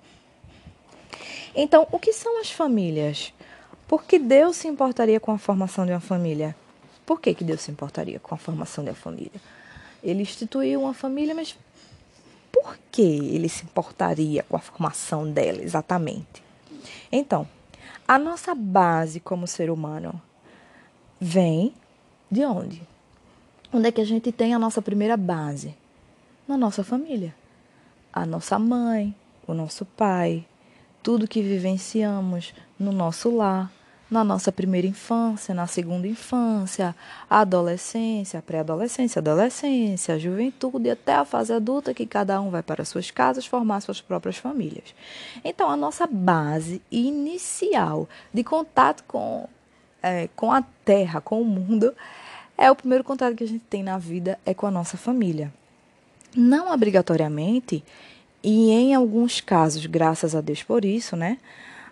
Então, 1.55 1.87
o 1.91 1.99
que 1.99 2.13
são 2.13 2.41
as 2.41 2.51
famílias? 2.51 3.33
Por 3.89 4.05
que 4.05 4.19
Deus 4.19 4.57
se 4.57 4.69
importaria 4.69 5.19
com 5.19 5.33
a 5.33 5.39
formação 5.39 5.85
de 5.85 5.93
uma 5.93 6.01
família? 6.01 6.55
Por 7.05 7.21
que, 7.21 7.35
que 7.35 7.45
Deus 7.45 7.61
se 7.61 7.71
importaria 7.71 8.21
com 8.21 8.35
a 8.35 8.39
formação 8.39 8.85
de 8.85 8.91
uma 8.91 8.97
família? 8.97 9.41
Ele 10.03 10.23
instituiu 10.23 10.83
uma 10.83 10.95
família, 10.95 11.35
mas 11.35 11.57
por 12.63 12.79
que 12.93 13.03
ele 13.03 13.49
se 13.49 13.65
importaria 13.65 14.45
com 14.45 14.57
a 14.57 14.61
formação 14.61 15.29
dela 15.31 15.61
exatamente? 15.61 16.43
Então, 17.11 17.47
A 18.07 18.19
nossa 18.19 18.55
base 18.55 19.21
como 19.21 19.47
ser 19.47 19.71
humano 19.71 20.21
vem 21.21 21.73
de 22.31 22.45
onde? 22.45 22.83
Onde 23.73 23.89
é 23.89 23.93
que 23.93 24.01
a 24.01 24.05
gente 24.05 24.31
tem 24.33 24.53
a 24.53 24.59
nossa 24.59 24.83
primeira 24.83 25.17
base? 25.17 25.75
Na 26.47 26.57
nossa 26.57 26.83
família. 26.83 27.35
A 28.13 28.27
nossa 28.27 28.59
mãe, 28.59 29.15
o 29.47 29.55
nosso 29.55 29.87
pai, 29.87 30.45
tudo 31.03 31.29
que 31.29 31.41
vivenciamos 31.41 32.53
no 32.79 32.93
nosso 32.93 33.35
lar, 33.35 33.73
na 34.13 34.23
nossa 34.23 34.53
primeira 34.53 34.87
infância, 34.87 35.55
na 35.55 35.67
segunda 35.67 36.07
infância, 36.07 36.95
adolescência, 37.31 38.43
pré-adolescência, 38.43 39.21
adolescência, 39.21 40.19
juventude 40.19 40.91
até 40.91 41.15
a 41.15 41.25
fase 41.25 41.51
adulta, 41.51 41.95
que 41.95 42.05
cada 42.05 42.39
um 42.39 42.51
vai 42.51 42.63
para 42.63 42.85
suas 42.85 43.11
casas 43.11 43.47
formar 43.47 43.81
suas 43.81 44.03
próprias 44.03 44.37
famílias. 44.37 44.95
Então, 45.43 45.71
a 45.71 45.77
nossa 45.77 46.07
base 46.07 46.83
inicial 46.93 48.07
de 48.35 48.45
contato 48.45 49.03
com, 49.09 49.49
é, 50.03 50.29
com 50.37 50.53
a 50.53 50.63
Terra, 50.85 51.23
com 51.23 51.41
o 51.41 51.45
mundo, 51.45 51.95
é 52.59 52.71
o 52.71 52.77
primeiro 52.77 53.03
contato 53.03 53.35
que 53.35 53.45
a 53.45 53.49
gente 53.49 53.65
tem 53.65 53.83
na 53.83 53.97
vida 53.97 54.39
é 54.45 54.53
com 54.53 54.67
a 54.67 54.71
nossa 54.71 54.99
família. 54.99 55.51
Não 56.37 56.71
obrigatoriamente, 56.71 57.83
e 58.45 58.71
em 58.73 58.95
alguns 58.95 59.41
casos, 59.41 59.87
graças 59.87 60.35
a 60.35 60.43
Deus 60.43 60.63
por 60.63 60.85
isso, 60.85 61.17
né? 61.17 61.39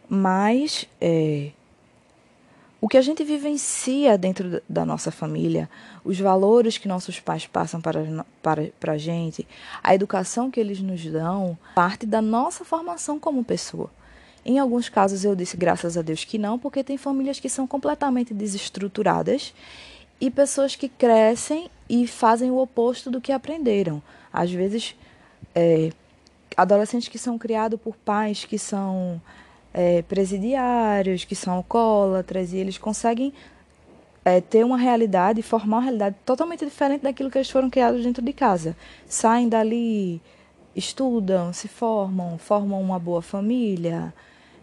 Mas 0.06 0.86
é, 1.00 1.52
o 2.80 2.88
que 2.88 2.96
a 2.96 3.02
gente 3.02 3.22
vivencia 3.22 4.16
dentro 4.16 4.62
da 4.68 4.86
nossa 4.86 5.10
família, 5.10 5.68
os 6.02 6.18
valores 6.18 6.78
que 6.78 6.88
nossos 6.88 7.20
pais 7.20 7.46
passam 7.46 7.80
para, 7.80 8.24
para, 8.42 8.70
para 8.80 8.92
a 8.94 8.98
gente, 8.98 9.46
a 9.82 9.94
educação 9.94 10.50
que 10.50 10.58
eles 10.58 10.80
nos 10.80 11.04
dão, 11.04 11.58
parte 11.74 12.06
da 12.06 12.22
nossa 12.22 12.64
formação 12.64 13.18
como 13.18 13.44
pessoa. 13.44 13.90
Em 14.44 14.58
alguns 14.58 14.88
casos 14.88 15.24
eu 15.24 15.36
disse 15.36 15.56
graças 15.56 15.98
a 15.98 16.02
Deus 16.02 16.24
que 16.24 16.38
não, 16.38 16.58
porque 16.58 16.82
tem 16.82 16.96
famílias 16.96 17.38
que 17.38 17.50
são 17.50 17.66
completamente 17.66 18.32
desestruturadas 18.32 19.52
e 20.18 20.30
pessoas 20.30 20.74
que 20.74 20.88
crescem 20.88 21.70
e 21.88 22.06
fazem 22.06 22.50
o 22.50 22.58
oposto 22.58 23.10
do 23.10 23.20
que 23.20 23.32
aprenderam. 23.32 24.02
Às 24.32 24.50
vezes, 24.50 24.94
é, 25.54 25.90
adolescentes 26.56 27.08
que 27.08 27.18
são 27.18 27.36
criados 27.36 27.78
por 27.78 27.94
pais 27.96 28.44
que 28.44 28.58
são 28.58 29.20
é, 29.72 30.02
presidiários, 30.02 31.24
que 31.24 31.34
são 31.34 31.54
alcoólatras, 31.54 32.52
e 32.52 32.58
eles 32.58 32.78
conseguem 32.78 33.32
é, 34.24 34.40
ter 34.40 34.64
uma 34.64 34.76
realidade, 34.76 35.42
formar 35.42 35.78
uma 35.78 35.82
realidade 35.82 36.16
totalmente 36.24 36.64
diferente 36.64 37.02
daquilo 37.02 37.30
que 37.30 37.38
eles 37.38 37.50
foram 37.50 37.70
criados 37.70 38.02
dentro 38.02 38.22
de 38.22 38.32
casa. 38.32 38.76
Saem 39.06 39.48
dali, 39.48 40.20
estudam, 40.74 41.52
se 41.52 41.68
formam, 41.68 42.38
formam 42.38 42.80
uma 42.80 42.98
boa 42.98 43.22
família, 43.22 44.12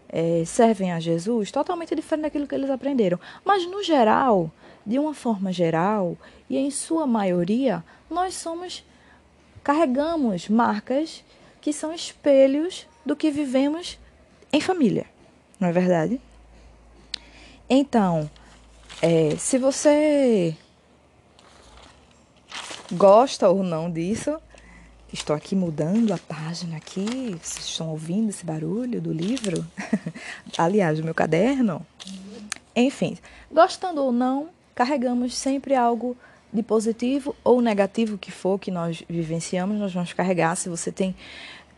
é, 0.08 0.42
servem 0.46 0.92
a 0.92 1.00
Jesus, 1.00 1.50
totalmente 1.50 1.94
diferente 1.94 2.22
daquilo 2.22 2.46
que 2.46 2.54
eles 2.54 2.70
aprenderam. 2.70 3.18
Mas, 3.44 3.66
no 3.66 3.82
geral, 3.82 4.50
de 4.86 4.98
uma 4.98 5.12
forma 5.12 5.52
geral, 5.52 6.16
e 6.48 6.56
em 6.56 6.70
sua 6.70 7.06
maioria, 7.06 7.84
nós 8.10 8.34
somos, 8.34 8.84
carregamos 9.62 10.48
marcas 10.48 11.22
que 11.60 11.72
são 11.72 11.92
espelhos 11.92 12.86
do 13.04 13.16
que 13.16 13.30
vivemos 13.30 13.98
em 14.52 14.60
família, 14.60 15.06
não 15.58 15.68
é 15.68 15.72
verdade? 15.72 16.20
Então, 17.68 18.30
é, 19.02 19.36
se 19.36 19.58
você 19.58 20.56
gosta 22.92 23.48
ou 23.48 23.62
não 23.62 23.90
disso, 23.90 24.40
estou 25.12 25.36
aqui 25.36 25.54
mudando 25.54 26.12
a 26.12 26.18
página 26.18 26.76
aqui, 26.76 27.36
vocês 27.42 27.66
estão 27.66 27.90
ouvindo 27.90 28.30
esse 28.30 28.44
barulho 28.44 29.00
do 29.00 29.12
livro? 29.12 29.66
Aliás, 30.56 30.98
do 30.98 31.04
meu 31.04 31.14
caderno. 31.14 31.84
Enfim, 32.74 33.18
gostando 33.50 34.02
ou 34.02 34.12
não, 34.12 34.48
carregamos 34.74 35.36
sempre 35.36 35.74
algo 35.74 36.16
de 36.52 36.62
positivo 36.62 37.36
ou 37.44 37.60
negativo 37.60 38.16
que 38.16 38.30
for 38.30 38.58
que 38.58 38.70
nós 38.70 39.02
vivenciamos, 39.08 39.78
nós 39.78 39.92
vamos 39.92 40.12
carregar. 40.12 40.56
Se 40.56 40.68
você 40.68 40.90
tem 40.90 41.14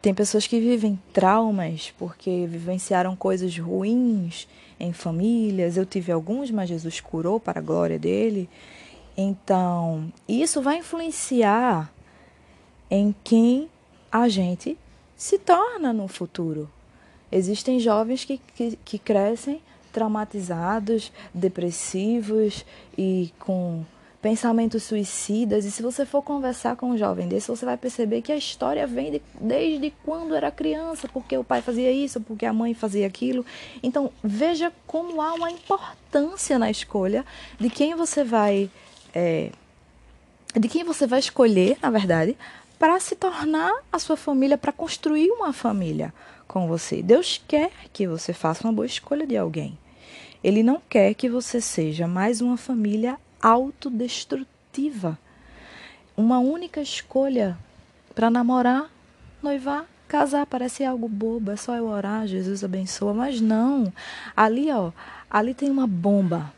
tem 0.00 0.14
pessoas 0.14 0.46
que 0.46 0.58
vivem 0.58 0.98
traumas 1.12 1.92
porque 1.98 2.46
vivenciaram 2.48 3.14
coisas 3.14 3.56
ruins 3.58 4.48
em 4.78 4.92
famílias. 4.92 5.76
Eu 5.76 5.84
tive 5.84 6.10
alguns, 6.10 6.50
mas 6.50 6.68
Jesus 6.68 7.00
curou 7.00 7.38
para 7.38 7.58
a 7.58 7.62
glória 7.62 7.98
dele. 7.98 8.48
Então, 9.16 10.10
isso 10.26 10.62
vai 10.62 10.78
influenciar 10.78 11.92
em 12.90 13.14
quem 13.22 13.68
a 14.10 14.28
gente 14.28 14.78
se 15.14 15.38
torna 15.38 15.92
no 15.92 16.08
futuro. 16.08 16.68
Existem 17.30 17.78
jovens 17.78 18.24
que, 18.24 18.38
que, 18.56 18.76
que 18.84 18.98
crescem 18.98 19.60
traumatizados, 19.92 21.12
depressivos 21.34 22.64
e 22.96 23.32
com 23.38 23.84
pensamentos 24.20 24.82
suicidas. 24.82 25.64
E 25.64 25.70
se 25.70 25.82
você 25.82 26.04
for 26.04 26.22
conversar 26.22 26.76
com 26.76 26.90
um 26.90 26.98
jovem 26.98 27.26
desse, 27.26 27.48
você 27.48 27.64
vai 27.64 27.76
perceber 27.76 28.22
que 28.22 28.32
a 28.32 28.36
história 28.36 28.86
vem 28.86 29.12
de, 29.12 29.22
desde 29.40 29.92
quando 30.04 30.34
era 30.34 30.50
criança, 30.50 31.08
porque 31.08 31.36
o 31.36 31.44
pai 31.44 31.62
fazia 31.62 31.90
isso, 31.90 32.20
porque 32.20 32.44
a 32.44 32.52
mãe 32.52 32.74
fazia 32.74 33.06
aquilo. 33.06 33.44
Então, 33.82 34.10
veja 34.22 34.72
como 34.86 35.20
há 35.20 35.34
uma 35.34 35.50
importância 35.50 36.58
na 36.58 36.70
escolha 36.70 37.24
de 37.58 37.70
quem 37.70 37.94
você 37.94 38.22
vai. 38.22 38.70
É, 39.14 39.50
de 40.54 40.68
quem 40.68 40.84
você 40.84 41.06
vai 41.06 41.20
escolher, 41.20 41.78
na 41.80 41.90
verdade, 41.90 42.36
para 42.78 42.98
se 42.98 43.14
tornar 43.14 43.72
a 43.92 43.98
sua 43.98 44.16
família, 44.16 44.58
para 44.58 44.72
construir 44.72 45.30
uma 45.30 45.52
família 45.52 46.12
com 46.48 46.66
você. 46.66 47.02
Deus 47.02 47.40
quer 47.46 47.70
que 47.92 48.06
você 48.06 48.32
faça 48.32 48.66
uma 48.66 48.72
boa 48.72 48.86
escolha 48.86 49.26
de 49.26 49.36
alguém. 49.36 49.78
Ele 50.42 50.62
não 50.62 50.80
quer 50.88 51.14
que 51.14 51.28
você 51.28 51.60
seja 51.60 52.08
mais 52.08 52.40
uma 52.40 52.56
família 52.56 53.18
autodestrutiva. 53.42 55.18
Uma 56.16 56.38
única 56.38 56.80
escolha 56.80 57.56
para 58.14 58.30
namorar, 58.30 58.90
noivar, 59.42 59.86
casar 60.06 60.44
parece 60.44 60.84
algo 60.84 61.08
bobo, 61.08 61.50
é 61.50 61.56
só 61.56 61.76
eu 61.76 61.86
orar, 61.86 62.26
Jesus 62.26 62.64
abençoa, 62.64 63.14
mas 63.14 63.40
não. 63.40 63.92
Ali, 64.36 64.70
ó, 64.70 64.90
ali 65.30 65.54
tem 65.54 65.70
uma 65.70 65.86
bomba. 65.86 66.52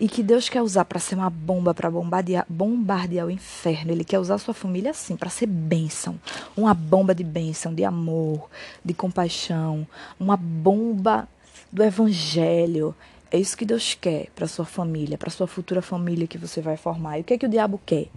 E 0.00 0.08
que 0.08 0.22
Deus 0.22 0.48
quer 0.48 0.62
usar 0.62 0.86
para 0.86 0.98
ser 0.98 1.14
uma 1.14 1.28
bomba, 1.28 1.74
para 1.74 1.90
bombardear, 1.90 2.46
bombardear 2.48 3.26
o 3.26 3.30
inferno. 3.30 3.92
Ele 3.92 4.02
quer 4.02 4.18
usar 4.18 4.38
sua 4.38 4.54
família 4.54 4.92
assim, 4.92 5.14
para 5.14 5.28
ser 5.28 5.46
bênção. 5.46 6.18
Uma 6.56 6.72
bomba 6.72 7.14
de 7.14 7.22
bênção, 7.22 7.74
de 7.74 7.84
amor, 7.84 8.48
de 8.82 8.94
compaixão. 8.94 9.86
Uma 10.18 10.38
bomba 10.38 11.28
do 11.70 11.82
evangelho. 11.84 12.94
É 13.32 13.38
isso 13.38 13.56
que 13.56 13.64
Deus 13.64 13.94
quer 13.94 14.26
para 14.34 14.48
sua 14.48 14.64
família, 14.64 15.16
para 15.16 15.30
sua 15.30 15.46
futura 15.46 15.80
família 15.80 16.26
que 16.26 16.36
você 16.36 16.60
vai 16.60 16.76
formar. 16.76 17.18
E 17.18 17.20
o 17.20 17.24
que 17.24 17.34
é 17.34 17.38
que 17.38 17.46
o 17.46 17.48
diabo 17.48 17.80
quer? 17.86 18.08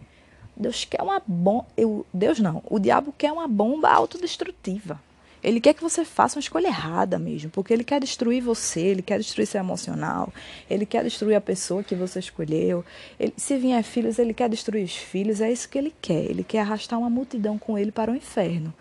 Deus 0.57 0.85
quer 0.85 1.01
uma 1.03 1.21
bomba. 1.25 1.67
Deus 2.11 2.39
não. 2.39 2.63
O 2.65 2.79
diabo 2.79 3.13
quer 3.15 3.31
uma 3.31 3.47
bomba 3.47 3.89
autodestrutiva. 3.89 4.99
Ele 5.43 5.59
quer 5.59 5.73
que 5.73 5.81
você 5.81 6.05
faça 6.05 6.37
uma 6.37 6.41
escolha 6.41 6.67
errada 6.67 7.19
mesmo, 7.19 7.51
porque 7.51 7.73
ele 7.73 7.83
quer 7.83 7.99
destruir 7.99 8.41
você, 8.41 8.79
ele 8.79 9.01
quer 9.01 9.19
destruir 9.19 9.45
seu 9.45 9.59
emocional, 9.59 10.31
ele 10.69 10.85
quer 10.85 11.03
destruir 11.03 11.35
a 11.35 11.41
pessoa 11.41 11.83
que 11.83 11.93
você 11.93 12.19
escolheu. 12.19 12.83
Ele, 13.19 13.33
se 13.35 13.57
vier 13.57 13.83
filhos, 13.83 14.17
ele 14.17 14.33
quer 14.33 14.47
destruir 14.47 14.85
os 14.85 14.95
filhos, 14.95 15.41
é 15.41 15.51
isso 15.51 15.67
que 15.67 15.77
ele 15.77 15.93
quer. 16.01 16.23
Ele 16.23 16.45
quer 16.45 16.61
arrastar 16.61 16.97
uma 16.97 17.09
multidão 17.09 17.57
com 17.57 17.77
ele 17.77 17.91
para 17.91 18.09
o 18.09 18.15
inferno 18.15 18.73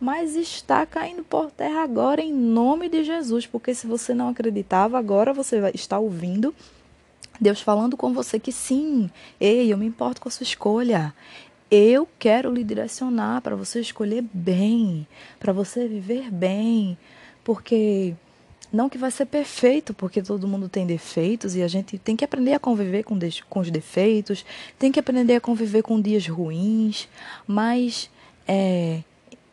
mas 0.00 0.36
está 0.36 0.84
caindo 0.84 1.24
por 1.24 1.50
terra 1.50 1.82
agora 1.82 2.20
em 2.20 2.32
nome 2.32 2.88
de 2.88 3.04
Jesus, 3.04 3.46
porque 3.46 3.74
se 3.74 3.86
você 3.86 4.14
não 4.14 4.28
acreditava, 4.28 4.98
agora 4.98 5.32
você 5.32 5.58
está 5.74 5.98
ouvindo 5.98 6.54
Deus 7.40 7.60
falando 7.60 7.96
com 7.96 8.12
você 8.12 8.38
que 8.38 8.52
sim, 8.52 9.10
ei, 9.40 9.72
eu 9.72 9.78
me 9.78 9.86
importo 9.86 10.20
com 10.20 10.28
a 10.28 10.32
sua 10.32 10.44
escolha. 10.44 11.14
Eu 11.70 12.08
quero 12.18 12.52
lhe 12.52 12.62
direcionar 12.62 13.40
para 13.42 13.56
você 13.56 13.80
escolher 13.80 14.24
bem, 14.32 15.06
para 15.38 15.52
você 15.52 15.86
viver 15.88 16.30
bem, 16.30 16.96
porque 17.44 18.14
não 18.72 18.88
que 18.88 18.96
vai 18.96 19.10
ser 19.10 19.26
perfeito, 19.26 19.92
porque 19.92 20.22
todo 20.22 20.46
mundo 20.46 20.68
tem 20.68 20.86
defeitos 20.86 21.56
e 21.56 21.62
a 21.62 21.68
gente 21.68 21.98
tem 21.98 22.16
que 22.16 22.24
aprender 22.24 22.54
a 22.54 22.58
conviver 22.58 23.02
com, 23.02 23.18
com 23.48 23.60
os 23.60 23.70
defeitos, 23.70 24.44
tem 24.78 24.92
que 24.92 25.00
aprender 25.00 25.34
a 25.34 25.40
conviver 25.40 25.82
com 25.82 26.00
dias 26.00 26.26
ruins, 26.26 27.08
mas 27.46 28.08
é, 28.46 29.00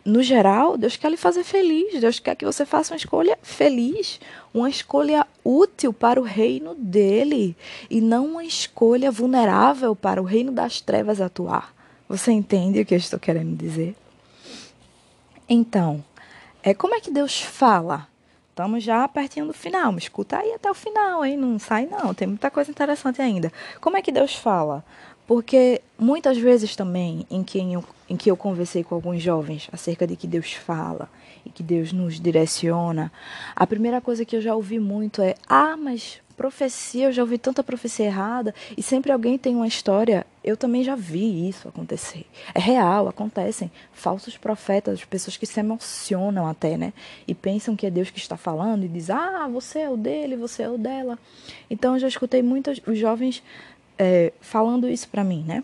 no 0.06 0.22
geral, 0.22 0.78
Deus 0.78 0.98
quer 0.98 1.10
lhe 1.10 1.18
fazer 1.18 1.44
feliz. 1.44 2.00
Deus 2.00 2.20
quer 2.20 2.36
que 2.36 2.46
você 2.46 2.66
faça 2.66 2.94
uma 2.94 2.98
escolha 2.98 3.38
feliz, 3.42 4.20
uma 4.54 4.70
escolha 4.70 5.26
útil 5.44 5.94
para 5.94 6.20
o 6.20 6.24
reino 6.24 6.76
dele 6.76 7.56
e 7.90 8.02
não 8.02 8.26
uma 8.26 8.44
escolha 8.44 9.10
vulnerável 9.10 9.96
para 9.96 10.22
o 10.22 10.26
reino 10.26 10.52
das 10.52 10.82
trevas 10.82 11.22
atuar. 11.22 11.74
Você 12.10 12.32
entende 12.32 12.82
o 12.82 12.86
que 12.86 12.94
eu 12.94 12.98
estou 12.98 13.20
querendo 13.20 13.56
dizer? 13.56 13.96
Então, 15.48 16.04
é 16.62 16.74
como 16.74 16.96
é 16.96 17.00
que 17.00 17.12
Deus 17.12 17.42
fala? 17.42 18.08
Estamos 18.50 18.84
já 18.84 19.08
pertinho 19.08 19.48
do 19.48 19.54
final. 19.54 19.92
Me 19.92 19.98
escuta 19.98 20.38
aí 20.38 20.54
até 20.54 20.70
o 20.70 20.76
final, 20.76 21.26
hein? 21.26 21.36
Não 21.38 21.58
sai 21.58 21.88
não. 21.88 22.14
Tem 22.14 22.28
muita 22.28 22.52
coisa 22.52 22.70
interessante 22.70 23.22
ainda. 23.22 23.52
Como 23.82 23.98
é 23.98 24.02
que 24.02 24.12
Deus 24.12 24.36
fala? 24.36 24.86
Porque 25.25 25.82
muitas 25.98 26.38
vezes 26.38 26.75
também, 26.75 27.25
em 27.30 27.44
que 27.44 27.60
eu, 27.60 27.84
em 28.10 28.18
que 28.18 28.30
eu 28.30 28.36
conversei 28.36 28.84
com 28.84 28.96
alguns 28.96 29.22
jovens 29.22 29.70
acerca 29.72 30.06
de 30.06 30.15
que 30.15 30.27
Deus 30.27 30.53
fala 30.53 31.10
e 31.46 31.50
que 31.50 31.63
Deus 31.63 31.94
nos 31.94 32.20
direciona, 32.20 33.12
a 33.56 33.65
primeira 33.65 34.01
coisa 34.01 34.25
que 34.25 34.36
eu 34.36 34.42
já 34.42 34.53
ouvi 34.53 34.80
muito 34.80 35.22
é: 35.22 35.36
ah, 35.48 35.77
mas 35.77 36.22
profecia, 36.36 37.06
eu 37.06 37.12
já 37.12 37.22
ouvi 37.22 37.38
tanta 37.38 37.63
profecia 37.63 38.08
errada, 38.08 38.53
e 38.75 38.84
sempre 38.84 39.12
alguém 39.12 39.38
tem 39.38 39.56
uma 39.56 39.68
história. 39.68 40.25
Eu 40.44 40.58
também 40.58 40.84
já 40.84 40.96
vi 40.96 41.48
isso 41.48 41.70
acontecer. 41.70 42.25
É 42.53 42.60
real, 42.60 43.08
acontecem 43.08 43.72
falsos 43.94 44.36
profetas, 44.36 45.06
pessoas 45.06 45.38
que 45.38 45.46
se 45.46 45.60
emocionam 45.60 46.46
até, 46.46 46.75
né? 46.75 46.92
E 47.25 47.34
pensam 47.34 47.77
que 47.77 47.86
é 47.86 47.89
Deus 47.89 48.10
que 48.10 48.20
está 48.20 48.36
falando 48.36 48.84
e 48.84 48.89
diz: 48.89 49.10
"Ah, 49.10 49.48
você 49.50 49.80
é 49.80 49.89
o 49.89 49.96
dele, 49.96 50.36
você 50.36 50.63
é 50.63 50.70
o 50.70 50.77
dela". 50.77 51.18
Então 51.70 51.94
eu 51.94 52.00
já 52.00 52.08
escutei 52.08 52.42
muitos 52.42 52.82
os 52.86 52.98
jovens 52.98 53.42
é, 53.98 54.34
falando 54.42 54.88
isso 54.88 55.08
para 55.10 55.24
mim, 55.24 55.44
né? 55.44 55.64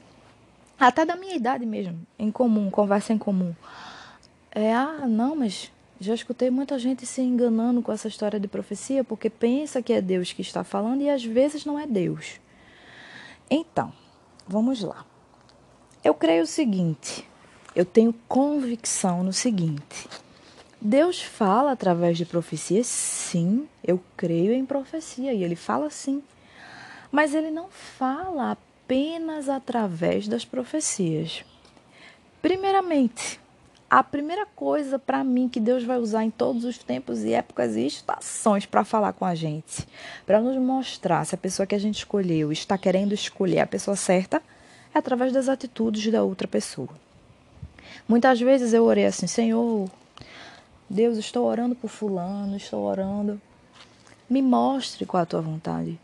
Até 0.79 1.05
da 1.05 1.15
minha 1.15 1.35
idade 1.35 1.65
mesmo, 1.65 1.99
em 2.17 2.31
comum, 2.31 2.69
conversa 2.69 3.11
em 3.11 3.17
comum. 3.17 3.53
É, 4.51 4.73
ah, 4.73 5.05
não, 5.07 5.35
mas 5.35 5.71
já 5.99 6.13
escutei 6.13 6.49
muita 6.49 6.79
gente 6.79 7.05
se 7.05 7.21
enganando 7.21 7.81
com 7.81 7.91
essa 7.91 8.07
história 8.07 8.39
de 8.39 8.47
profecia 8.47 9.03
porque 9.03 9.29
pensa 9.29 9.81
que 9.81 9.91
é 9.91 10.01
Deus 10.01 10.31
que 10.31 10.41
está 10.41 10.63
falando 10.63 11.01
e 11.01 11.09
às 11.09 11.23
vezes 11.23 11.65
não 11.65 11.77
é 11.77 11.85
Deus. 11.85 12.39
Então, 13.49 13.91
vamos 14.47 14.81
lá. 14.81 15.05
Eu 16.01 16.13
creio 16.13 16.43
o 16.43 16.47
seguinte, 16.47 17.27
eu 17.75 17.83
tenho 17.83 18.13
convicção 18.27 19.21
no 19.21 19.33
seguinte. 19.33 20.07
Deus 20.79 21.21
fala 21.21 21.73
através 21.73 22.17
de 22.17 22.25
profecias, 22.25 22.87
sim, 22.87 23.67
eu 23.83 24.01
creio 24.15 24.53
em 24.53 24.65
profecia 24.65 25.33
e 25.33 25.43
ele 25.43 25.57
fala 25.57 25.89
sim. 25.89 26.23
Mas 27.11 27.33
ele 27.33 27.51
não 27.51 27.69
fala 27.69 28.51
apenas 28.51 29.49
através 29.49 30.27
das 30.27 30.45
profecias. 30.45 31.43
Primeiramente, 32.41 33.39
a 33.89 34.03
primeira 34.03 34.45
coisa 34.45 34.99
para 34.99 35.23
mim 35.23 35.49
que 35.49 35.59
Deus 35.59 35.83
vai 35.83 35.97
usar 35.97 36.23
em 36.23 36.29
todos 36.29 36.63
os 36.63 36.77
tempos 36.77 37.23
e 37.23 37.33
épocas 37.33 37.75
e 37.75 37.87
estações 37.87 38.65
para 38.65 38.85
falar 38.85 39.13
com 39.13 39.25
a 39.25 39.33
gente, 39.33 39.87
para 40.25 40.39
nos 40.39 40.55
mostrar 40.57 41.25
se 41.25 41.33
a 41.33 41.37
pessoa 41.37 41.65
que 41.65 41.73
a 41.73 41.79
gente 41.79 41.97
escolheu 41.97 42.51
está 42.51 42.77
querendo 42.77 43.13
escolher 43.13 43.61
a 43.61 43.67
pessoa 43.67 43.95
certa, 43.95 44.43
é 44.93 44.99
através 44.99 45.33
das 45.33 45.49
atitudes 45.49 46.11
da 46.11 46.23
outra 46.23 46.47
pessoa. 46.47 46.89
Muitas 48.07 48.39
vezes 48.39 48.73
eu 48.73 48.83
orei 48.83 49.05
assim, 49.05 49.25
Senhor, 49.25 49.89
Deus, 50.89 51.17
estou 51.17 51.45
orando 51.45 51.75
por 51.75 51.89
fulano, 51.89 52.57
estou 52.57 52.83
orando. 52.83 53.41
Me 54.29 54.41
mostre 54.41 55.05
qual 55.05 55.21
é 55.21 55.23
a 55.23 55.25
tua 55.25 55.41
vontade. 55.41 55.99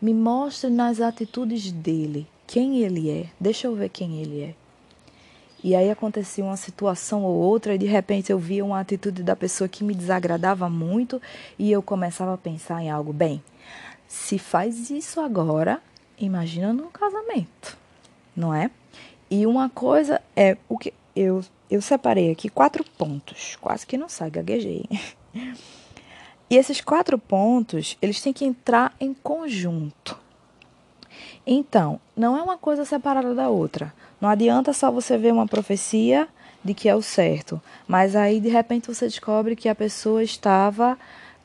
Me 0.00 0.14
mostre 0.14 0.70
nas 0.70 1.00
atitudes 1.00 1.70
dele, 1.70 2.26
quem 2.46 2.78
ele 2.78 3.10
é. 3.10 3.26
Deixa 3.38 3.66
eu 3.66 3.74
ver 3.74 3.90
quem 3.90 4.20
ele 4.22 4.42
é. 4.42 4.54
E 5.62 5.74
aí 5.74 5.90
acontecia 5.90 6.42
uma 6.42 6.56
situação 6.56 7.22
ou 7.22 7.36
outra 7.36 7.74
e 7.74 7.78
de 7.78 7.84
repente 7.84 8.32
eu 8.32 8.38
via 8.38 8.64
uma 8.64 8.80
atitude 8.80 9.22
da 9.22 9.36
pessoa 9.36 9.68
que 9.68 9.84
me 9.84 9.94
desagradava 9.94 10.70
muito 10.70 11.20
e 11.58 11.70
eu 11.70 11.82
começava 11.82 12.32
a 12.32 12.38
pensar 12.38 12.82
em 12.82 12.90
algo 12.90 13.12
bem. 13.12 13.42
Se 14.08 14.38
faz 14.38 14.88
isso 14.88 15.20
agora, 15.20 15.82
imagina 16.18 16.72
no 16.72 16.90
casamento, 16.90 17.76
não 18.34 18.54
é? 18.54 18.70
E 19.30 19.46
uma 19.46 19.68
coisa 19.68 20.20
é 20.34 20.56
o 20.68 20.78
que 20.78 20.94
eu 21.14 21.44
eu 21.70 21.80
separei 21.80 22.32
aqui 22.32 22.48
quatro 22.48 22.82
pontos, 22.98 23.56
quase 23.60 23.86
que 23.86 23.96
não 23.96 24.08
sai, 24.08 24.28
gaguejei. 24.28 24.86
E 26.50 26.56
esses 26.56 26.80
quatro 26.80 27.16
pontos, 27.16 27.96
eles 28.02 28.20
têm 28.20 28.32
que 28.32 28.44
entrar 28.44 28.92
em 28.98 29.14
conjunto. 29.14 30.18
Então, 31.46 32.00
não 32.16 32.36
é 32.36 32.42
uma 32.42 32.58
coisa 32.58 32.84
separada 32.84 33.34
da 33.34 33.48
outra. 33.48 33.94
Não 34.20 34.28
adianta 34.28 34.72
só 34.72 34.90
você 34.90 35.16
ver 35.16 35.32
uma 35.32 35.46
profecia 35.46 36.28
de 36.62 36.74
que 36.74 36.88
é 36.88 36.94
o 36.94 37.00
certo, 37.00 37.60
mas 37.88 38.14
aí 38.14 38.38
de 38.38 38.48
repente 38.48 38.92
você 38.92 39.06
descobre 39.06 39.56
que 39.56 39.68
a 39.68 39.74
pessoa 39.74 40.22
estava 40.22 40.98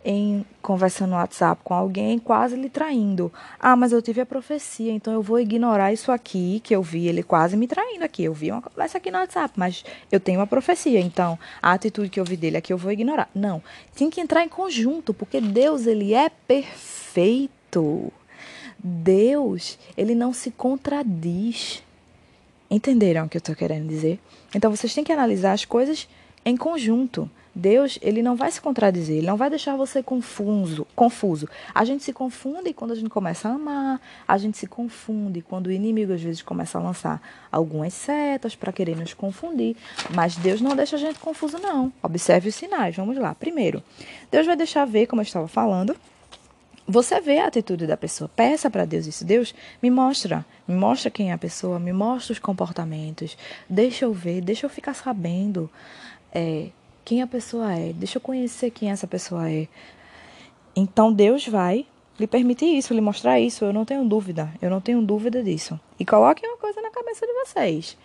em 0.06 0.46
conversando 0.62 1.10
no 1.10 1.16
WhatsApp 1.16 1.60
com 1.64 1.74
alguém, 1.74 2.20
quase 2.20 2.56
lhe 2.56 2.70
traindo. 2.70 3.34
Ah, 3.60 3.76
mas 3.76 3.92
eu 3.92 4.02
tive 4.04 4.22
a 4.22 4.26
profecia, 4.26 4.92
então 4.92 5.12
eu 5.12 5.22
vou 5.22 5.40
ignorar 5.40 5.92
isso 5.92 6.12
aqui 6.12 6.62
que 6.64 6.76
eu 6.76 6.84
vi 6.84 7.08
ele 7.08 7.24
quase 7.24 7.58
me 7.58 7.68
traindo 7.68 8.06
aqui. 8.06 8.24
Eu 8.24 8.34
vi 8.34 8.52
uma 8.52 8.62
conversa 8.62 9.00
aqui 9.00 9.10
no 9.10 9.18
WhatsApp, 9.18 9.56
mas 9.58 9.84
eu 10.12 10.20
tenho 10.20 10.40
uma 10.40 10.46
profecia, 10.46 11.00
então 11.00 11.40
a 11.60 11.72
atitude 11.72 12.10
que 12.10 12.20
eu 12.20 12.24
vi 12.24 12.38
dele 12.38 12.58
aqui 12.58 12.72
eu 12.72 12.78
vou 12.78 12.92
ignorar. 12.92 13.28
Não, 13.34 13.64
tem 13.96 14.12
que 14.12 14.22
entrar 14.22 14.44
em 14.44 14.50
conjunto, 14.50 15.12
porque 15.12 15.42
Deus 15.42 15.88
ele 15.88 16.14
é 16.14 16.30
perfeito. 16.30 18.14
Deus, 18.78 19.80
ele 19.98 20.14
não 20.14 20.32
se 20.32 20.52
contradiz. 20.52 21.82
Entenderam 22.70 23.26
o 23.26 23.30
que 23.30 23.38
eu 23.38 23.40
estou 23.40 23.56
querendo 23.56 23.88
dizer? 23.88 24.20
Então 24.54 24.70
vocês 24.70 24.94
têm 24.94 25.04
que 25.04 25.12
analisar 25.12 25.54
as 25.54 25.66
coisas 25.66 26.08
em 26.46 26.56
conjunto. 26.56 27.30
Deus, 27.56 27.98
ele 28.02 28.22
não 28.22 28.36
vai 28.36 28.52
se 28.52 28.60
contradizer, 28.60 29.18
ele 29.18 29.28
não 29.28 29.38
vai 29.38 29.50
deixar 29.50 29.78
você 29.78 30.04
confuso, 30.04 30.86
confuso. 30.94 31.48
A 31.74 31.86
gente 31.86 32.04
se 32.04 32.12
confunde 32.12 32.74
quando 32.74 32.92
a 32.92 32.96
gente 32.96 33.10
começa 33.10 33.48
a 33.48 33.54
amar, 33.54 34.02
a 34.28 34.38
gente 34.38 34.58
se 34.58 34.68
confunde 34.68 35.42
quando 35.42 35.68
o 35.68 35.72
inimigo 35.72 36.12
às 36.12 36.22
vezes 36.22 36.42
começa 36.42 36.78
a 36.78 36.82
lançar 36.82 37.22
algumas 37.50 37.94
setas 37.94 38.58
para 38.58 38.74
querer 38.74 38.98
nos 38.98 39.14
confundir, 39.14 39.78
mas 40.14 40.36
Deus 40.36 40.60
não 40.60 40.76
deixa 40.76 40.98
a 40.98 41.00
gente 41.00 41.18
confuso 41.18 41.58
não. 41.58 41.94
Observe 42.04 42.50
os 42.50 42.56
sinais. 42.56 42.96
Vamos 42.98 43.16
lá. 43.16 43.34
Primeiro, 43.34 43.82
Deus 44.30 44.46
vai 44.46 44.58
deixar 44.58 44.84
ver, 44.84 45.08
como 45.08 45.22
eu 45.22 45.26
estava 45.26 45.48
falando, 45.48 45.96
você 46.88 47.20
vê 47.22 47.40
a 47.40 47.48
atitude 47.48 47.88
da 47.88 47.96
pessoa. 47.96 48.30
Peça 48.36 48.70
para 48.70 48.86
Deus 48.86 49.08
isso. 49.08 49.24
Deus, 49.24 49.56
me 49.82 49.90
mostra. 49.90 50.46
Me 50.68 50.76
mostra 50.76 51.10
quem 51.10 51.32
é 51.32 51.34
a 51.34 51.38
pessoa. 51.38 51.80
Me 51.80 51.92
mostra 51.92 52.34
os 52.34 52.40
comportamentos. 52.40 53.38
Deixa 53.68 54.06
eu 54.06 54.14
ver. 54.14 54.42
Deixa 54.42 54.66
eu 54.66 54.70
ficar 54.70 54.94
sabendo 54.94 55.70
é, 56.32 56.70
quem 57.06 57.22
a 57.22 57.28
pessoa 57.28 57.72
é. 57.72 57.94
Deixa 57.94 58.18
eu 58.18 58.22
conhecer 58.22 58.72
quem 58.72 58.90
essa 58.90 59.06
pessoa 59.06 59.50
é. 59.50 59.68
Então 60.76 61.14
Deus 61.14 61.48
vai 61.48 61.86
lhe 62.20 62.28
permitir 62.28 62.66
isso, 62.66 62.94
lhe 62.94 63.02
mostrar 63.02 63.40
isso. 63.40 63.64
Eu 63.64 63.72
não 63.72 63.86
tenho 63.86 64.04
dúvida. 64.04 64.52
Eu 64.62 64.70
não 64.70 64.82
tenho 64.82 65.02
dúvida 65.02 65.44
disso. 65.44 65.80
E 66.00 66.06
coloque 66.06 66.46
uma 66.46 66.58
coisa 66.58 66.82
na 66.82 66.90
cabeça 66.90 67.26
de 67.26 67.34
vocês. 67.34 67.98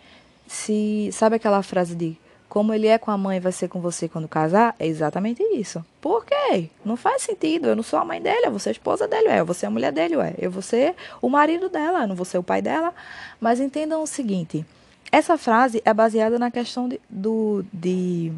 Se 0.46 1.08
sabe 1.12 1.36
aquela 1.36 1.62
frase 1.62 1.94
de 1.94 2.16
como 2.50 2.74
ele 2.74 2.88
é 2.88 2.98
com 2.98 3.12
a 3.12 3.16
mãe 3.16 3.38
vai 3.38 3.52
ser 3.52 3.68
com 3.68 3.80
você 3.80 4.08
quando 4.08 4.26
casar, 4.26 4.74
é 4.76 4.84
exatamente 4.84 5.40
isso. 5.54 5.84
Por 6.00 6.26
quê? 6.26 6.68
Não 6.84 6.96
faz 6.96 7.22
sentido. 7.22 7.68
Eu 7.68 7.76
não 7.76 7.82
sou 7.82 7.98
a 7.98 8.04
mãe 8.04 8.20
dele, 8.20 8.46
eu 8.46 8.50
vou 8.50 8.58
ser 8.58 8.70
a 8.70 8.72
esposa 8.72 9.06
dele, 9.06 9.28
é. 9.28 9.38
eu 9.38 9.46
vou 9.46 9.54
ser 9.54 9.66
a 9.66 9.70
mulher 9.70 9.92
dele, 9.92 10.16
ué. 10.16 10.34
eu 10.36 10.50
vou 10.50 10.60
ser 10.60 10.96
o 11.22 11.28
marido 11.28 11.68
dela, 11.68 12.02
eu 12.02 12.08
não 12.08 12.16
vou 12.16 12.24
ser 12.24 12.38
o 12.38 12.42
pai 12.42 12.60
dela. 12.60 12.92
Mas 13.40 13.60
entendam 13.60 14.02
o 14.02 14.06
seguinte: 14.06 14.66
essa 15.12 15.38
frase 15.38 15.80
é 15.84 15.94
baseada 15.94 16.40
na 16.40 16.50
questão 16.50 16.88
de, 16.88 17.00
do, 17.08 17.64
de, 17.72 18.32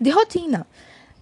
de 0.00 0.10
rotina. 0.10 0.66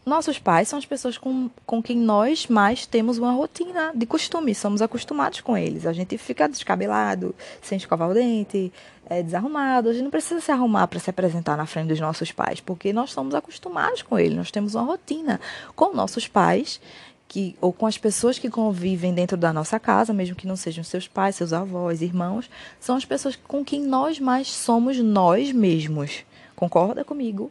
Nossos 0.06 0.38
pais 0.38 0.68
são 0.68 0.78
as 0.78 0.86
pessoas 0.86 1.18
com, 1.18 1.50
com 1.66 1.82
quem 1.82 1.96
nós 1.96 2.46
mais 2.46 2.86
temos 2.86 3.18
uma 3.18 3.32
rotina 3.32 3.90
de 3.92 4.06
costume, 4.06 4.54
somos 4.54 4.80
acostumados 4.80 5.40
com 5.40 5.58
eles. 5.58 5.84
A 5.84 5.92
gente 5.92 6.16
fica 6.16 6.48
descabelado, 6.48 7.34
sem 7.60 7.76
escovar 7.76 8.10
o 8.10 8.14
dente, 8.14 8.72
é, 9.10 9.20
desarrumado. 9.20 9.88
A 9.88 9.92
gente 9.92 10.04
não 10.04 10.10
precisa 10.12 10.40
se 10.40 10.52
arrumar 10.52 10.86
para 10.86 11.00
se 11.00 11.10
apresentar 11.10 11.56
na 11.56 11.66
frente 11.66 11.88
dos 11.88 11.98
nossos 11.98 12.30
pais, 12.30 12.60
porque 12.60 12.92
nós 12.92 13.10
somos 13.10 13.34
acostumados 13.34 14.02
com 14.02 14.16
eles, 14.16 14.36
nós 14.36 14.52
temos 14.52 14.76
uma 14.76 14.84
rotina 14.84 15.40
com 15.74 15.92
nossos 15.92 16.28
pais. 16.28 16.80
Que, 17.28 17.56
ou 17.60 17.72
com 17.72 17.86
as 17.86 17.98
pessoas 17.98 18.38
que 18.38 18.48
convivem 18.48 19.12
dentro 19.12 19.36
da 19.36 19.52
nossa 19.52 19.80
casa, 19.80 20.12
mesmo 20.12 20.36
que 20.36 20.46
não 20.46 20.54
sejam 20.54 20.84
seus 20.84 21.08
pais, 21.08 21.34
seus 21.34 21.52
avós, 21.52 22.00
irmãos, 22.00 22.48
são 22.78 22.94
as 22.94 23.04
pessoas 23.04 23.34
com 23.34 23.64
quem 23.64 23.82
nós 23.82 24.20
mais 24.20 24.46
somos 24.46 24.96
nós 24.98 25.50
mesmos. 25.50 26.24
Concorda 26.54 27.02
comigo? 27.02 27.50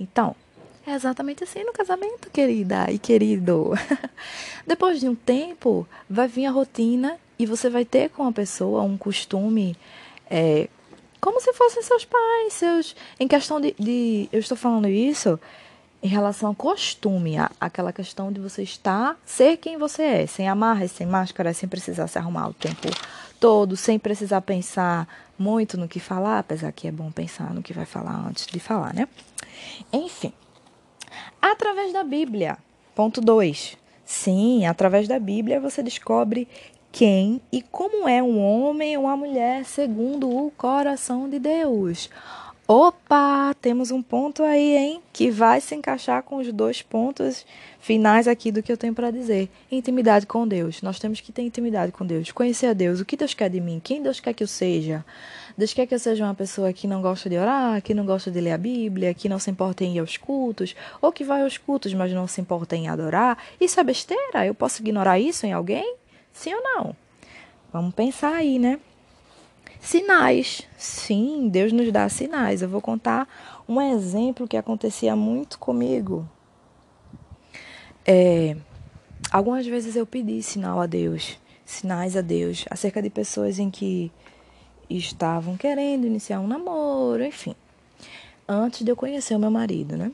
Então, 0.00 0.34
é 0.86 0.94
exatamente 0.94 1.44
assim 1.44 1.64
no 1.64 1.72
casamento, 1.72 2.30
querida 2.30 2.90
e 2.90 2.98
querido. 2.98 3.72
Depois 4.66 5.00
de 5.00 5.08
um 5.08 5.14
tempo, 5.14 5.86
vai 6.08 6.26
vir 6.26 6.46
a 6.46 6.50
rotina 6.50 7.18
e 7.38 7.46
você 7.46 7.68
vai 7.68 7.84
ter 7.84 8.10
com 8.10 8.26
a 8.26 8.32
pessoa 8.32 8.82
um 8.82 8.96
costume 8.96 9.76
é, 10.30 10.68
como 11.20 11.40
se 11.40 11.52
fossem 11.52 11.82
seus 11.82 12.04
pais, 12.04 12.52
seus. 12.54 12.96
Em 13.18 13.28
questão 13.28 13.60
de, 13.60 13.74
de. 13.78 14.28
Eu 14.32 14.40
estou 14.40 14.56
falando 14.56 14.88
isso 14.88 15.38
em 16.02 16.08
relação 16.08 16.48
ao 16.48 16.54
costume, 16.54 17.36
a, 17.36 17.50
aquela 17.60 17.92
questão 17.92 18.32
de 18.32 18.40
você 18.40 18.62
estar, 18.62 19.20
ser 19.24 19.58
quem 19.58 19.76
você 19.76 20.02
é, 20.02 20.26
sem 20.26 20.48
amarras, 20.48 20.92
sem 20.92 21.06
máscara, 21.06 21.52
sem 21.52 21.68
precisar 21.68 22.06
se 22.06 22.18
arrumar 22.18 22.48
o 22.48 22.54
tempo 22.54 22.88
todo, 23.38 23.76
sem 23.76 23.98
precisar 23.98 24.40
pensar 24.40 25.06
muito 25.38 25.76
no 25.76 25.88
que 25.88 26.00
falar, 26.00 26.38
apesar 26.38 26.72
que 26.72 26.88
é 26.88 26.92
bom 26.92 27.10
pensar 27.10 27.52
no 27.52 27.62
que 27.62 27.74
vai 27.74 27.84
falar 27.84 28.26
antes 28.26 28.46
de 28.46 28.58
falar, 28.58 28.94
né? 28.94 29.06
Enfim, 29.92 30.32
através 31.40 31.92
da 31.92 32.04
Bíblia. 32.04 32.58
Ponto 32.94 33.20
2. 33.20 33.76
Sim, 34.04 34.66
através 34.66 35.06
da 35.06 35.18
Bíblia 35.18 35.60
você 35.60 35.82
descobre 35.82 36.48
quem 36.92 37.40
e 37.52 37.62
como 37.62 38.08
é 38.08 38.22
um 38.22 38.40
homem 38.40 38.96
ou 38.96 39.04
uma 39.04 39.16
mulher 39.16 39.64
segundo 39.64 40.28
o 40.28 40.50
coração 40.56 41.28
de 41.28 41.38
Deus. 41.38 42.10
Opa, 42.72 43.52
temos 43.60 43.90
um 43.90 44.00
ponto 44.00 44.44
aí, 44.44 44.76
hein? 44.76 45.02
Que 45.12 45.28
vai 45.28 45.60
se 45.60 45.74
encaixar 45.74 46.22
com 46.22 46.36
os 46.36 46.52
dois 46.52 46.82
pontos 46.82 47.44
finais 47.80 48.28
aqui 48.28 48.52
do 48.52 48.62
que 48.62 48.70
eu 48.70 48.76
tenho 48.76 48.94
para 48.94 49.10
dizer. 49.10 49.48
Intimidade 49.72 50.24
com 50.24 50.46
Deus. 50.46 50.80
Nós 50.80 51.00
temos 51.00 51.20
que 51.20 51.32
ter 51.32 51.42
intimidade 51.42 51.90
com 51.90 52.06
Deus. 52.06 52.30
Conhecer 52.30 52.66
a 52.66 52.72
Deus. 52.72 53.00
O 53.00 53.04
que 53.04 53.16
Deus 53.16 53.34
quer 53.34 53.50
de 53.50 53.60
mim? 53.60 53.80
Quem 53.82 54.00
Deus 54.00 54.20
quer 54.20 54.34
que 54.34 54.44
eu 54.44 54.46
seja? 54.46 55.04
Deus 55.60 55.74
quer 55.74 55.86
que 55.86 55.94
eu 55.94 55.98
seja 55.98 56.24
uma 56.24 56.34
pessoa 56.34 56.72
que 56.72 56.86
não 56.86 57.02
gosta 57.02 57.28
de 57.28 57.36
orar, 57.36 57.82
que 57.82 57.92
não 57.92 58.06
gosta 58.06 58.30
de 58.30 58.40
ler 58.40 58.52
a 58.52 58.58
Bíblia, 58.58 59.12
que 59.12 59.28
não 59.28 59.38
se 59.38 59.50
importa 59.50 59.84
em 59.84 59.96
ir 59.96 59.98
aos 59.98 60.16
cultos, 60.16 60.74
ou 61.02 61.12
que 61.12 61.22
vai 61.22 61.42
aos 61.42 61.58
cultos, 61.58 61.92
mas 61.92 62.10
não 62.14 62.26
se 62.26 62.40
importa 62.40 62.74
em 62.74 62.88
adorar. 62.88 63.36
Isso 63.60 63.78
é 63.78 63.84
besteira? 63.84 64.46
Eu 64.46 64.54
posso 64.54 64.80
ignorar 64.80 65.18
isso 65.18 65.44
em 65.44 65.52
alguém? 65.52 65.96
Sim 66.32 66.54
ou 66.54 66.62
não? 66.62 66.96
Vamos 67.70 67.94
pensar 67.94 68.32
aí, 68.32 68.58
né? 68.58 68.80
Sinais. 69.78 70.62
Sim, 70.78 71.50
Deus 71.50 71.72
nos 71.72 71.92
dá 71.92 72.08
sinais. 72.08 72.62
Eu 72.62 72.68
vou 72.70 72.80
contar 72.80 73.28
um 73.68 73.80
exemplo 73.82 74.48
que 74.48 74.56
acontecia 74.56 75.14
muito 75.14 75.58
comigo. 75.58 76.26
É, 78.06 78.56
algumas 79.30 79.66
vezes 79.66 79.94
eu 79.94 80.06
pedi 80.06 80.42
sinal 80.42 80.80
a 80.80 80.86
Deus, 80.86 81.38
sinais 81.66 82.16
a 82.16 82.22
Deus, 82.22 82.64
acerca 82.70 83.02
de 83.02 83.10
pessoas 83.10 83.58
em 83.58 83.70
que 83.70 84.10
estavam 84.90 85.56
querendo 85.56 86.06
iniciar 86.06 86.40
um 86.40 86.46
namoro, 86.46 87.24
enfim. 87.24 87.54
Antes 88.48 88.84
de 88.84 88.90
eu 88.90 88.96
conhecer 88.96 89.34
o 89.36 89.38
meu 89.38 89.50
marido, 89.50 89.96
né? 89.96 90.10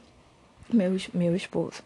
Meu, 0.72 0.96
meu 1.14 1.34
esposo. 1.34 1.82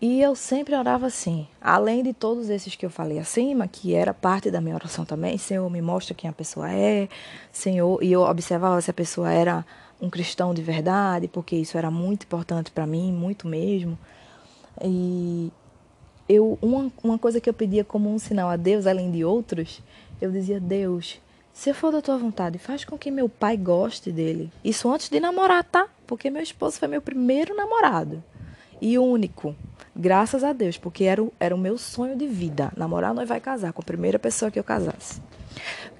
E 0.00 0.20
eu 0.20 0.34
sempre 0.34 0.74
orava 0.74 1.06
assim, 1.06 1.46
além 1.60 2.02
de 2.02 2.12
todos 2.12 2.50
esses 2.50 2.74
que 2.74 2.84
eu 2.84 2.90
falei 2.90 3.20
acima, 3.20 3.68
que 3.68 3.94
era 3.94 4.12
parte 4.12 4.50
da 4.50 4.60
minha 4.60 4.74
oração 4.74 5.04
também, 5.04 5.38
Senhor, 5.38 5.70
me 5.70 5.80
mostra 5.80 6.12
quem 6.12 6.28
a 6.28 6.32
pessoa 6.32 6.72
é, 6.72 7.08
Senhor, 7.52 8.02
e 8.02 8.10
eu 8.10 8.22
observava 8.22 8.80
se 8.80 8.90
a 8.90 8.94
pessoa 8.94 9.30
era 9.30 9.64
um 10.00 10.10
cristão 10.10 10.52
de 10.52 10.60
verdade, 10.60 11.28
porque 11.28 11.54
isso 11.54 11.78
era 11.78 11.88
muito 11.88 12.24
importante 12.24 12.72
para 12.72 12.84
mim, 12.84 13.12
muito 13.12 13.46
mesmo. 13.46 13.96
E 14.82 15.52
eu 16.28 16.58
uma, 16.60 16.90
uma 17.02 17.18
coisa 17.18 17.40
que 17.40 17.48
eu 17.48 17.54
pedia 17.54 17.84
como 17.84 18.12
um 18.12 18.18
sinal 18.18 18.48
a 18.48 18.56
Deus, 18.56 18.88
além 18.88 19.08
de 19.12 19.24
outros, 19.24 19.80
eu 20.20 20.32
dizia: 20.32 20.58
Deus, 20.58 21.20
se 21.52 21.72
for 21.74 21.92
da 21.92 22.00
tua 22.00 22.16
vontade, 22.16 22.58
faz 22.58 22.84
com 22.84 22.96
que 22.96 23.10
meu 23.10 23.28
pai 23.28 23.56
goste 23.56 24.10
dele. 24.10 24.50
Isso 24.64 24.90
antes 24.90 25.08
de 25.08 25.20
namorar, 25.20 25.64
tá? 25.64 25.86
Porque 26.06 26.30
meu 26.30 26.42
esposo 26.42 26.78
foi 26.78 26.88
meu 26.88 27.02
primeiro 27.02 27.54
namorado 27.54 28.22
e 28.80 28.98
único. 28.98 29.54
Graças 29.94 30.42
a 30.42 30.52
Deus, 30.52 30.78
porque 30.78 31.04
era 31.04 31.22
o, 31.22 31.32
era 31.38 31.54
o 31.54 31.58
meu 31.58 31.76
sonho 31.76 32.16
de 32.16 32.26
vida. 32.26 32.72
Namorar, 32.76 33.12
nós 33.12 33.28
vai 33.28 33.40
casar 33.40 33.72
com 33.72 33.82
a 33.82 33.84
primeira 33.84 34.18
pessoa 34.18 34.50
que 34.50 34.58
eu 34.58 34.64
casasse. 34.64 35.20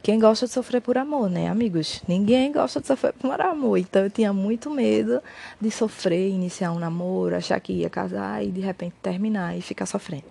Quem 0.02 0.18
gosta 0.18 0.46
de 0.46 0.52
sofrer 0.52 0.80
por 0.80 0.96
amor, 0.98 1.30
né, 1.30 1.48
amigos? 1.48 2.02
Ninguém 2.08 2.50
gosta 2.50 2.80
de 2.80 2.86
sofrer 2.86 3.12
por 3.12 3.40
amor. 3.40 3.76
Então 3.76 4.02
eu 4.02 4.10
tinha 4.10 4.32
muito 4.32 4.70
medo 4.70 5.22
de 5.60 5.70
sofrer, 5.70 6.30
iniciar 6.30 6.72
um 6.72 6.78
namoro, 6.78 7.36
achar 7.36 7.60
que 7.60 7.72
ia 7.72 7.90
casar 7.90 8.42
e 8.44 8.50
de 8.50 8.60
repente 8.60 8.94
terminar 9.02 9.56
e 9.56 9.60
ficar 9.60 9.86
sofrendo. 9.86 10.24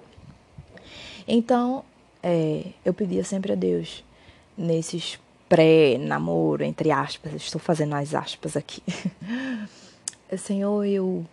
Então, 1.27 1.85
é, 2.21 2.65
eu 2.83 2.93
pedia 2.93 3.23
sempre 3.23 3.53
a 3.53 3.55
Deus, 3.55 4.03
nesses 4.57 5.19
pré-namoro, 5.47 6.63
entre 6.63 6.91
aspas, 6.91 7.33
estou 7.33 7.59
fazendo 7.59 7.95
as 7.95 8.15
aspas 8.15 8.55
aqui. 8.55 8.81
Senhor, 10.37 10.85
eu 10.85 11.25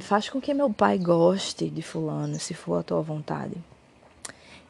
faz 0.00 0.28
com 0.28 0.40
que 0.40 0.52
meu 0.52 0.70
pai 0.70 0.98
goste 0.98 1.70
de 1.70 1.80
fulano, 1.80 2.38
se 2.38 2.52
for 2.52 2.80
a 2.80 2.82
tua 2.82 3.00
vontade. 3.00 3.54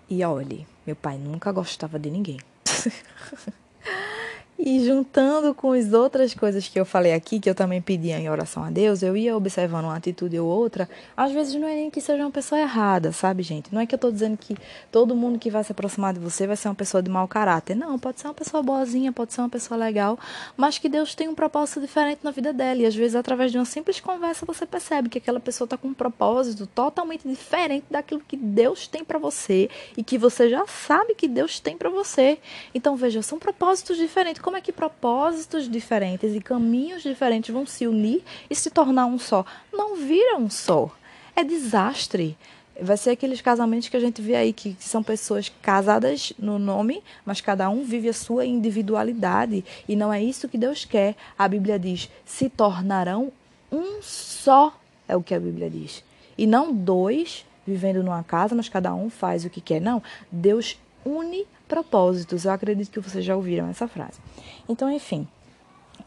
E 0.08 0.24
olhe, 0.24 0.66
meu 0.86 0.94
pai 0.94 1.18
nunca 1.18 1.50
gostava 1.50 1.98
de 1.98 2.10
ninguém. 2.10 2.38
E 4.56 4.84
juntando 4.84 5.52
com 5.52 5.72
as 5.72 5.92
outras 5.92 6.32
coisas 6.32 6.68
que 6.68 6.78
eu 6.78 6.84
falei 6.84 7.12
aqui, 7.12 7.40
que 7.40 7.50
eu 7.50 7.56
também 7.56 7.82
pedia 7.82 8.18
em 8.18 8.30
oração 8.30 8.62
a 8.62 8.70
Deus, 8.70 9.02
eu 9.02 9.16
ia 9.16 9.36
observando 9.36 9.86
uma 9.86 9.96
atitude 9.96 10.38
ou 10.38 10.48
outra. 10.48 10.88
Às 11.16 11.32
vezes 11.32 11.54
não 11.56 11.66
é 11.66 11.74
nem 11.74 11.90
que 11.90 12.00
seja 12.00 12.22
uma 12.22 12.30
pessoa 12.30 12.60
errada, 12.60 13.10
sabe, 13.10 13.42
gente? 13.42 13.74
Não 13.74 13.80
é 13.80 13.86
que 13.86 13.94
eu 13.94 13.96
estou 13.96 14.12
dizendo 14.12 14.36
que 14.36 14.56
todo 14.92 15.14
mundo 15.14 15.40
que 15.40 15.50
vai 15.50 15.64
se 15.64 15.72
aproximar 15.72 16.14
de 16.14 16.20
você 16.20 16.46
vai 16.46 16.56
ser 16.56 16.68
uma 16.68 16.74
pessoa 16.74 17.02
de 17.02 17.10
mau 17.10 17.26
caráter. 17.26 17.74
Não, 17.74 17.98
pode 17.98 18.20
ser 18.20 18.28
uma 18.28 18.34
pessoa 18.34 18.62
boazinha, 18.62 19.12
pode 19.12 19.32
ser 19.32 19.40
uma 19.40 19.48
pessoa 19.48 19.76
legal, 19.76 20.16
mas 20.56 20.78
que 20.78 20.88
Deus 20.88 21.16
tem 21.16 21.26
um 21.26 21.34
propósito 21.34 21.80
diferente 21.80 22.20
na 22.22 22.30
vida 22.30 22.52
dela. 22.52 22.80
E 22.80 22.86
às 22.86 22.94
vezes, 22.94 23.16
através 23.16 23.50
de 23.50 23.58
uma 23.58 23.64
simples 23.64 23.98
conversa, 23.98 24.46
você 24.46 24.64
percebe 24.64 25.08
que 25.08 25.18
aquela 25.18 25.40
pessoa 25.40 25.66
está 25.66 25.76
com 25.76 25.88
um 25.88 25.94
propósito 25.94 26.64
totalmente 26.68 27.26
diferente 27.26 27.86
daquilo 27.90 28.22
que 28.26 28.36
Deus 28.36 28.86
tem 28.86 29.02
para 29.02 29.18
você 29.18 29.68
e 29.96 30.04
que 30.04 30.16
você 30.16 30.48
já 30.48 30.64
sabe 30.68 31.16
que 31.16 31.26
Deus 31.26 31.58
tem 31.58 31.76
para 31.76 31.90
você. 31.90 32.38
Então, 32.72 32.94
veja, 32.94 33.20
são 33.20 33.36
propósitos 33.36 33.96
diferentes 33.96 34.43
como 34.44 34.58
é 34.58 34.60
que 34.60 34.72
propósitos 34.74 35.70
diferentes 35.70 36.34
e 36.34 36.38
caminhos 36.38 37.02
diferentes 37.02 37.48
vão 37.48 37.64
se 37.64 37.86
unir 37.86 38.22
e 38.50 38.54
se 38.54 38.70
tornar 38.70 39.06
um 39.06 39.18
só? 39.18 39.42
Não 39.72 39.96
vira 39.96 40.36
um 40.36 40.50
só. 40.50 40.90
É 41.34 41.42
desastre. 41.42 42.36
Vai 42.78 42.98
ser 42.98 43.08
aqueles 43.08 43.40
casamentos 43.40 43.88
que 43.88 43.96
a 43.96 44.00
gente 44.00 44.20
vê 44.20 44.34
aí, 44.34 44.52
que 44.52 44.76
são 44.78 45.02
pessoas 45.02 45.50
casadas 45.62 46.34
no 46.38 46.58
nome, 46.58 47.02
mas 47.24 47.40
cada 47.40 47.70
um 47.70 47.84
vive 47.84 48.10
a 48.10 48.12
sua 48.12 48.44
individualidade. 48.44 49.64
E 49.88 49.96
não 49.96 50.12
é 50.12 50.22
isso 50.22 50.46
que 50.46 50.58
Deus 50.58 50.84
quer. 50.84 51.16
A 51.38 51.48
Bíblia 51.48 51.78
diz: 51.78 52.10
se 52.26 52.50
tornarão 52.50 53.32
um 53.72 54.02
só, 54.02 54.78
é 55.08 55.16
o 55.16 55.22
que 55.22 55.34
a 55.34 55.40
Bíblia 55.40 55.70
diz. 55.70 56.04
E 56.36 56.46
não 56.46 56.70
dois 56.70 57.46
vivendo 57.66 58.02
numa 58.02 58.22
casa, 58.22 58.54
mas 58.54 58.68
cada 58.68 58.94
um 58.94 59.08
faz 59.08 59.46
o 59.46 59.48
que 59.48 59.62
quer. 59.62 59.80
Não. 59.80 60.02
Deus 60.30 60.76
une 61.04 61.46
propósitos. 61.68 62.44
Eu 62.44 62.52
acredito 62.52 62.90
que 62.90 63.00
vocês 63.00 63.24
já 63.24 63.36
ouviram 63.36 63.68
essa 63.68 63.88
frase. 63.88 64.20
Então, 64.68 64.90
enfim, 64.90 65.26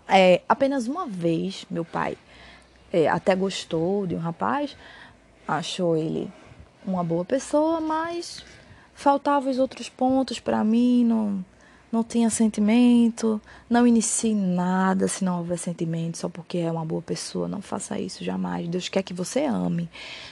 é, 0.07 0.41
apenas 0.47 0.88
uma 0.88 1.05
vez 1.05 1.65
meu 1.69 1.83
pai 1.86 2.17
é, 2.91 3.07
até 3.07 3.36
gostou 3.36 4.07
de 4.07 4.15
um 4.15 4.19
rapaz, 4.19 4.75
achou 5.47 5.95
ele 5.97 6.31
uma 6.86 7.03
boa 7.03 7.25
pessoa, 7.25 7.81
mas 7.81 8.43
faltavam 8.93 9.51
os 9.51 9.60
outros 9.60 9.89
pontos 9.89 10.39
para 10.39 10.63
mim, 10.63 11.03
não, 11.03 11.45
não 11.91 12.03
tinha 12.03 12.29
sentimento, 12.29 13.41
não 13.69 13.86
inicie 13.86 14.33
nada 14.33 15.07
se 15.07 15.23
não 15.23 15.39
houver 15.39 15.57
sentimento, 15.57 16.17
só 16.17 16.29
porque 16.29 16.60
é 16.60 16.71
uma 16.71 16.86
boa 16.86 17.01
pessoa, 17.01 17.47
não 17.47 17.62
faça 17.62 17.99
isso 17.99 18.23
jamais. 18.23 18.67
Deus 18.67 18.88
quer 18.88 19.03
que 19.03 19.13
você 19.13 19.43
ame. 19.43 19.89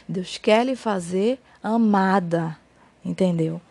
Deus 0.08 0.38
quer 0.38 0.66
lhe 0.66 0.76
fazer 0.76 1.40
amada, 1.62 2.58
entendeu? 3.04 3.62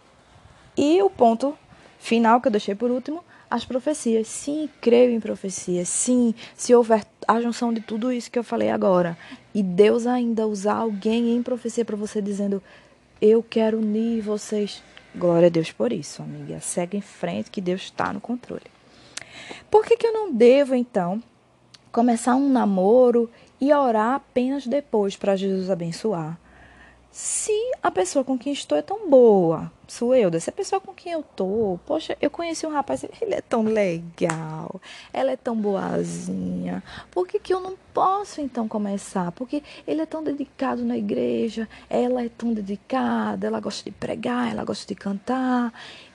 E 0.76 1.02
o 1.02 1.10
ponto 1.10 1.56
final 1.98 2.40
que 2.40 2.48
eu 2.48 2.52
deixei 2.52 2.74
por 2.74 2.90
último, 2.90 3.24
as 3.50 3.64
profecias. 3.64 4.26
Sim, 4.26 4.68
creio 4.80 5.12
em 5.12 5.20
profecias. 5.20 5.88
Sim, 5.88 6.34
se 6.56 6.74
houver 6.74 7.04
a 7.26 7.40
junção 7.40 7.72
de 7.72 7.80
tudo 7.80 8.12
isso 8.12 8.30
que 8.30 8.38
eu 8.38 8.44
falei 8.44 8.70
agora, 8.70 9.16
e 9.54 9.62
Deus 9.62 10.06
ainda 10.06 10.46
usar 10.46 10.74
alguém 10.74 11.36
em 11.36 11.42
profecia 11.42 11.84
para 11.84 11.96
você 11.96 12.20
dizendo: 12.20 12.62
Eu 13.20 13.42
quero 13.42 13.78
unir 13.78 14.20
vocês. 14.20 14.82
Glória 15.14 15.46
a 15.46 15.50
Deus 15.50 15.70
por 15.70 15.92
isso, 15.92 16.22
amiga. 16.22 16.60
Segue 16.60 16.96
em 16.96 17.00
frente 17.00 17.50
que 17.50 17.60
Deus 17.60 17.82
está 17.82 18.12
no 18.12 18.20
controle. 18.20 18.66
Por 19.70 19.84
que, 19.84 19.96
que 19.96 20.06
eu 20.06 20.12
não 20.12 20.32
devo, 20.32 20.74
então, 20.74 21.22
começar 21.92 22.34
um 22.34 22.48
namoro 22.48 23.30
e 23.60 23.72
orar 23.72 24.14
apenas 24.14 24.66
depois 24.66 25.16
para 25.16 25.36
Jesus 25.36 25.70
abençoar? 25.70 26.38
Se 27.14 27.52
a 27.80 27.92
pessoa 27.92 28.24
com 28.24 28.36
quem 28.36 28.52
estou 28.52 28.76
é 28.76 28.82
tão 28.82 29.08
boa, 29.08 29.70
sou 29.86 30.16
eu, 30.16 30.40
se 30.40 30.50
a 30.50 30.52
pessoa 30.52 30.80
com 30.80 30.92
quem 30.92 31.12
eu 31.12 31.22
tô, 31.22 31.78
poxa, 31.86 32.18
eu 32.20 32.28
conheci 32.28 32.66
um 32.66 32.72
rapaz, 32.72 33.04
ele 33.22 33.36
é 33.36 33.40
tão 33.40 33.62
legal, 33.62 34.80
ela 35.12 35.30
é 35.30 35.36
tão 35.36 35.54
boazinha, 35.54 36.82
por 37.12 37.24
que, 37.28 37.38
que 37.38 37.54
eu 37.54 37.60
não 37.60 37.76
posso 37.94 38.40
então 38.40 38.66
começar? 38.66 39.30
Porque 39.30 39.62
ele 39.86 40.00
é 40.00 40.06
tão 40.06 40.24
dedicado 40.24 40.84
na 40.84 40.98
igreja, 40.98 41.68
ela 41.88 42.24
é 42.24 42.28
tão 42.28 42.52
dedicada, 42.52 43.46
ela 43.46 43.60
gosta 43.60 43.88
de 43.88 43.92
pregar, 43.92 44.50
ela 44.50 44.64
gosta 44.64 44.84
de 44.84 44.96
cantar, 44.96 45.72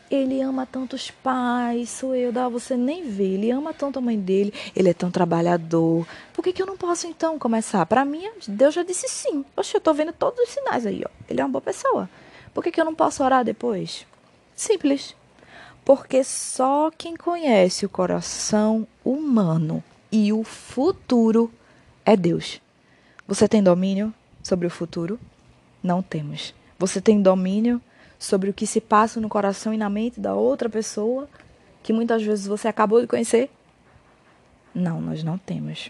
ele 0.10 0.42
ama 0.42 0.66
tantos 0.66 1.12
pais, 1.12 1.90
sou 1.90 2.16
eu, 2.16 2.32
dá 2.32 2.50
você 2.50 2.76
nem 2.76 3.08
vê. 3.10 3.36
Ele 3.36 3.52
ama 3.52 3.74
tanto 3.74 4.00
a 4.00 4.02
mãe 4.02 4.20
dele, 4.20 4.54
ele 4.76 4.90
é 4.90 4.94
tão 4.94 5.12
trabalhador. 5.12 6.08
Por 6.34 6.44
que, 6.44 6.52
que 6.52 6.62
eu 6.62 6.66
não 6.66 6.78
posso 6.78 7.06
então 7.06 7.38
começar? 7.38 7.86
Para 7.86 8.04
mim, 8.04 8.28
Deus 8.48 8.74
já 8.74 8.84
disse 8.84 9.08
sim. 9.08 9.46
Poxa, 9.56 9.78
eu 9.78 9.82
tô 9.82 9.94
vendo 9.94 10.12
todos 10.12 10.40
os 10.40 10.50
sinais 10.50 10.86
aí, 10.86 11.04
ó. 11.06 11.10
Ele 11.30 11.40
é 11.40 11.44
uma 11.44 11.52
boa 11.52 11.62
pessoa. 11.62 12.10
Por 12.54 12.64
que, 12.64 12.72
que 12.72 12.82
eu 12.82 12.86
não 12.86 12.96
posso 12.96 13.24
orar 13.24 13.46
depois? 13.46 14.06
Simples. 14.56 15.16
Porque 15.86 16.24
só 16.24 16.92
quem 16.96 17.16
conhece 17.16 17.86
o 17.86 17.90
coração 17.90 18.88
humano 19.06 19.84
e 20.12 20.34
o 20.34 20.44
futuro 20.44 21.52
é 22.06 22.18
Deus. 22.18 22.60
Você 23.28 23.48
tem 23.48 23.62
domínio 23.62 24.14
sobre 24.42 24.66
o 24.66 24.72
futuro? 24.72 25.20
Não 25.84 26.02
temos. 26.02 26.54
Você 26.80 27.00
tem 27.00 27.22
domínio 27.22 27.82
sobre 28.20 28.50
o 28.50 28.54
que 28.54 28.68
se 28.68 28.82
passa 28.82 29.22
no 29.22 29.30
coração 29.30 29.74
e 29.74 29.78
na 29.78 29.90
mente 29.90 30.20
da 30.20 30.36
outra 30.36 30.70
pessoa 30.70 31.30
que 31.82 31.94
muitas 31.94 32.22
vezes 32.22 32.46
você 32.46 32.68
acabou 32.68 33.00
de 33.00 33.08
conhecer? 33.08 33.50
Não, 34.76 35.00
nós 35.00 35.24
não 35.24 35.38
temos. 35.38 35.90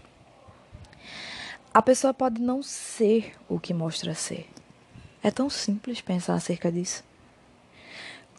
A 1.73 1.81
pessoa 1.81 2.13
pode 2.13 2.39
não 2.39 2.61
ser 2.61 3.33
o 3.49 3.59
que 3.59 3.73
mostra 3.73 4.13
ser. 4.13 4.47
É 5.21 5.31
tão 5.31 5.49
simples 5.49 5.99
pensar 5.99 6.35
acerca 6.35 6.71
disso. 6.71 7.03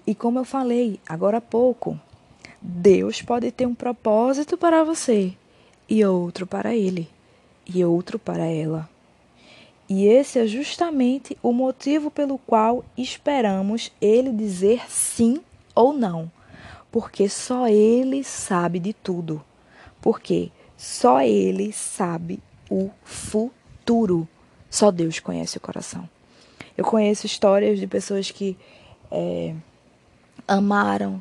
E 0.06 0.14
como 0.14 0.38
eu 0.38 0.44
falei 0.44 0.98
agora 1.06 1.38
há 1.38 1.40
pouco, 1.40 1.98
Deus 2.62 3.20
pode 3.20 3.50
ter 3.50 3.66
um 3.66 3.74
propósito 3.74 4.56
para 4.56 4.84
você 4.84 5.36
e 5.88 6.04
outro 6.04 6.46
para 6.46 6.74
ele, 6.74 7.08
e 7.66 7.84
outro 7.84 8.18
para 8.18 8.46
ela. 8.46 8.88
E 9.90 10.06
esse 10.06 10.38
é 10.38 10.46
justamente 10.46 11.36
o 11.42 11.52
motivo 11.52 12.12
pelo 12.12 12.38
qual 12.38 12.84
esperamos 12.96 13.90
ele 14.00 14.32
dizer 14.32 14.88
sim 14.88 15.40
ou 15.74 15.92
não, 15.92 16.30
porque 16.92 17.28
só 17.28 17.66
ele 17.66 18.22
sabe 18.22 18.78
de 18.78 18.92
tudo. 18.92 19.44
Porque 20.00 20.52
só 20.76 21.20
ele 21.22 21.72
sabe 21.72 22.38
o 22.70 22.88
futuro. 23.02 24.28
Só 24.70 24.92
Deus 24.92 25.18
conhece 25.18 25.56
o 25.56 25.60
coração. 25.60 26.08
Eu 26.76 26.84
conheço 26.84 27.26
histórias 27.26 27.80
de 27.80 27.88
pessoas 27.88 28.30
que 28.30 28.56
é, 29.10 29.56
amaram 30.46 31.20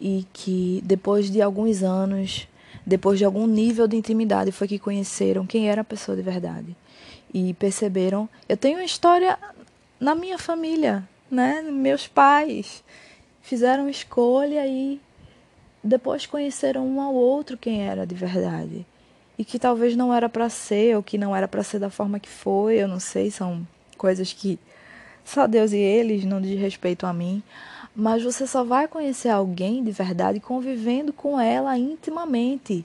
e 0.00 0.26
que 0.32 0.82
depois 0.84 1.30
de 1.30 1.40
alguns 1.40 1.84
anos, 1.84 2.48
depois 2.84 3.16
de 3.16 3.24
algum 3.24 3.46
nível 3.46 3.86
de 3.86 3.96
intimidade, 3.96 4.50
foi 4.50 4.66
que 4.66 4.80
conheceram 4.80 5.46
quem 5.46 5.68
era 5.68 5.82
a 5.82 5.84
pessoa 5.84 6.16
de 6.16 6.22
verdade 6.22 6.76
e 7.32 7.54
perceberam. 7.54 8.28
Eu 8.48 8.56
tenho 8.56 8.78
uma 8.78 8.84
história 8.84 9.38
na 9.98 10.14
minha 10.14 10.38
família, 10.38 11.06
né? 11.30 11.62
Meus 11.62 12.06
pais 12.06 12.82
fizeram 13.42 13.88
escolha 13.88 14.66
e 14.66 15.00
depois 15.82 16.26
conheceram 16.26 16.86
um 16.86 17.00
ao 17.00 17.14
outro 17.14 17.56
quem 17.56 17.82
era 17.82 18.06
de 18.06 18.14
verdade 18.14 18.86
e 19.38 19.44
que 19.44 19.58
talvez 19.58 19.96
não 19.96 20.14
era 20.14 20.28
para 20.28 20.48
ser 20.48 20.96
ou 20.96 21.02
que 21.02 21.18
não 21.18 21.34
era 21.34 21.48
para 21.48 21.62
ser 21.62 21.78
da 21.78 21.90
forma 21.90 22.20
que 22.20 22.28
foi, 22.28 22.76
eu 22.76 22.86
não 22.86 23.00
sei, 23.00 23.30
são 23.30 23.66
coisas 23.96 24.32
que 24.32 24.58
só 25.24 25.46
Deus 25.46 25.72
e 25.72 25.78
eles 25.78 26.24
não 26.24 26.40
diz 26.40 26.58
respeito 26.60 27.06
a 27.06 27.12
mim, 27.12 27.42
mas 27.94 28.22
você 28.22 28.46
só 28.46 28.64
vai 28.64 28.88
conhecer 28.88 29.28
alguém 29.28 29.82
de 29.82 29.90
verdade 29.90 30.40
convivendo 30.40 31.12
com 31.12 31.40
ela 31.40 31.76
intimamente. 31.76 32.84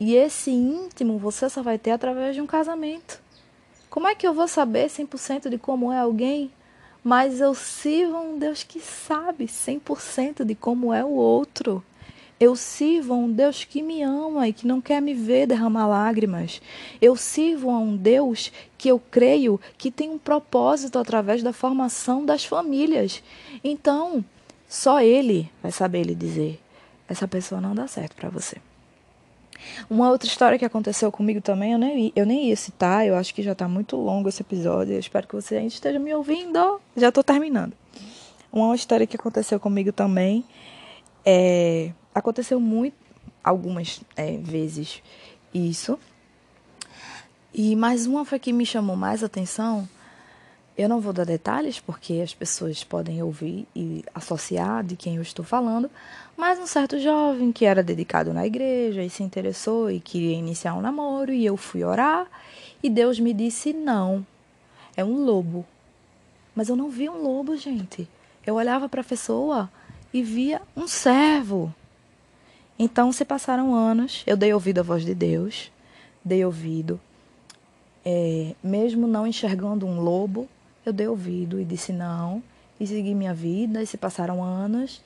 E 0.00 0.14
esse 0.14 0.50
íntimo 0.50 1.18
você 1.18 1.48
só 1.48 1.62
vai 1.62 1.78
ter 1.78 1.90
através 1.90 2.34
de 2.34 2.40
um 2.40 2.46
casamento. 2.46 3.20
Como 3.98 4.06
é 4.06 4.14
que 4.14 4.28
eu 4.28 4.32
vou 4.32 4.46
saber 4.46 4.86
100% 4.86 5.48
de 5.48 5.58
como 5.58 5.92
é 5.92 5.98
alguém? 5.98 6.52
Mas 7.02 7.40
eu 7.40 7.52
sirvo 7.52 8.14
a 8.16 8.20
um 8.20 8.38
Deus 8.38 8.62
que 8.62 8.78
sabe 8.78 9.46
100% 9.46 10.44
de 10.44 10.54
como 10.54 10.94
é 10.94 11.04
o 11.04 11.08
outro. 11.08 11.82
Eu 12.38 12.54
sirvo 12.54 13.12
a 13.12 13.16
um 13.16 13.28
Deus 13.28 13.64
que 13.64 13.82
me 13.82 14.00
ama 14.04 14.46
e 14.46 14.52
que 14.52 14.68
não 14.68 14.80
quer 14.80 15.02
me 15.02 15.14
ver 15.14 15.48
derramar 15.48 15.88
lágrimas. 15.88 16.62
Eu 17.02 17.16
sirvo 17.16 17.70
a 17.70 17.78
um 17.80 17.96
Deus 17.96 18.52
que 18.78 18.88
eu 18.88 19.00
creio 19.00 19.60
que 19.76 19.90
tem 19.90 20.08
um 20.10 20.16
propósito 20.16 20.96
através 20.96 21.42
da 21.42 21.52
formação 21.52 22.24
das 22.24 22.44
famílias. 22.44 23.20
Então, 23.64 24.24
só 24.68 25.02
Ele 25.02 25.50
vai 25.60 25.72
saber 25.72 26.04
lhe 26.04 26.14
dizer: 26.14 26.60
essa 27.08 27.26
pessoa 27.26 27.60
não 27.60 27.74
dá 27.74 27.88
certo 27.88 28.14
para 28.14 28.28
você. 28.28 28.58
Uma 29.88 30.10
outra 30.10 30.28
história 30.28 30.58
que 30.58 30.64
aconteceu 30.64 31.10
comigo 31.10 31.40
também, 31.40 31.72
eu 31.72 31.78
nem, 31.78 32.12
eu 32.14 32.26
nem 32.26 32.48
ia 32.48 32.56
citar, 32.56 33.06
eu 33.06 33.16
acho 33.16 33.34
que 33.34 33.42
já 33.42 33.52
está 33.52 33.68
muito 33.68 33.96
longo 33.96 34.28
esse 34.28 34.42
episódio, 34.42 34.94
eu 34.94 35.00
espero 35.00 35.26
que 35.26 35.34
você 35.34 35.56
ainda 35.56 35.68
esteja 35.68 35.98
me 35.98 36.14
ouvindo, 36.14 36.80
já 36.96 37.08
estou 37.08 37.24
terminando. 37.24 37.72
Uma 38.52 38.74
história 38.74 39.06
que 39.06 39.16
aconteceu 39.16 39.58
comigo 39.60 39.92
também, 39.92 40.44
é, 41.24 41.92
aconteceu 42.14 42.58
muito, 42.60 42.96
algumas 43.42 44.00
é, 44.16 44.36
vezes 44.36 45.02
isso, 45.52 45.98
e 47.52 47.74
mais 47.74 48.06
uma 48.06 48.24
foi 48.24 48.38
que 48.38 48.52
me 48.52 48.66
chamou 48.66 48.94
mais 48.94 49.24
atenção, 49.24 49.88
eu 50.76 50.88
não 50.88 51.00
vou 51.00 51.12
dar 51.12 51.26
detalhes 51.26 51.80
porque 51.80 52.20
as 52.22 52.32
pessoas 52.32 52.84
podem 52.84 53.20
ouvir 53.20 53.66
e 53.74 54.04
associar 54.14 54.84
de 54.84 54.94
quem 54.94 55.16
eu 55.16 55.22
estou 55.22 55.44
falando, 55.44 55.90
mas 56.38 56.56
um 56.60 56.68
certo 56.68 57.00
jovem 57.00 57.50
que 57.50 57.64
era 57.64 57.82
dedicado 57.82 58.32
na 58.32 58.46
igreja 58.46 59.02
e 59.02 59.10
se 59.10 59.24
interessou 59.24 59.90
e 59.90 59.98
queria 59.98 60.36
iniciar 60.36 60.74
um 60.74 60.80
namoro 60.80 61.32
e 61.32 61.44
eu 61.44 61.56
fui 61.56 61.82
orar 61.82 62.28
e 62.80 62.88
Deus 62.88 63.18
me 63.18 63.34
disse 63.34 63.72
não. 63.72 64.24
É 64.96 65.04
um 65.04 65.24
lobo. 65.24 65.66
Mas 66.54 66.68
eu 66.68 66.76
não 66.76 66.88
vi 66.88 67.08
um 67.08 67.20
lobo, 67.20 67.56
gente. 67.56 68.08
Eu 68.46 68.54
olhava 68.54 68.88
para 68.88 69.00
a 69.00 69.04
pessoa 69.04 69.68
e 70.14 70.22
via 70.22 70.62
um 70.76 70.86
servo. 70.86 71.74
Então 72.78 73.10
se 73.10 73.24
passaram 73.24 73.74
anos, 73.74 74.22
eu 74.24 74.36
dei 74.36 74.54
ouvido 74.54 74.78
à 74.78 74.82
voz 74.84 75.04
de 75.04 75.16
Deus, 75.16 75.72
dei 76.24 76.44
ouvido, 76.44 77.00
é, 78.04 78.54
mesmo 78.62 79.08
não 79.08 79.26
enxergando 79.26 79.84
um 79.84 80.00
lobo, 80.00 80.48
eu 80.86 80.92
dei 80.92 81.08
ouvido 81.08 81.60
e 81.60 81.64
disse 81.64 81.92
não, 81.92 82.40
e 82.78 82.86
segui 82.86 83.12
minha 83.12 83.34
vida, 83.34 83.82
e 83.82 83.86
se 83.88 83.96
passaram 83.96 84.40
anos. 84.40 85.02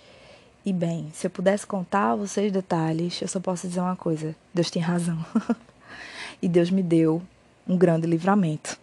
E 0.64 0.72
bem, 0.72 1.10
se 1.12 1.26
eu 1.26 1.30
pudesse 1.30 1.66
contar 1.66 2.14
vocês 2.14 2.52
detalhes, 2.52 3.20
eu 3.20 3.28
só 3.28 3.40
posso 3.40 3.66
dizer 3.66 3.80
uma 3.80 3.96
coisa: 3.96 4.34
Deus 4.54 4.70
tem 4.70 4.80
razão. 4.80 5.24
e 6.40 6.48
Deus 6.48 6.70
me 6.70 6.82
deu 6.82 7.20
um 7.66 7.76
grande 7.76 8.06
livramento. 8.06 8.78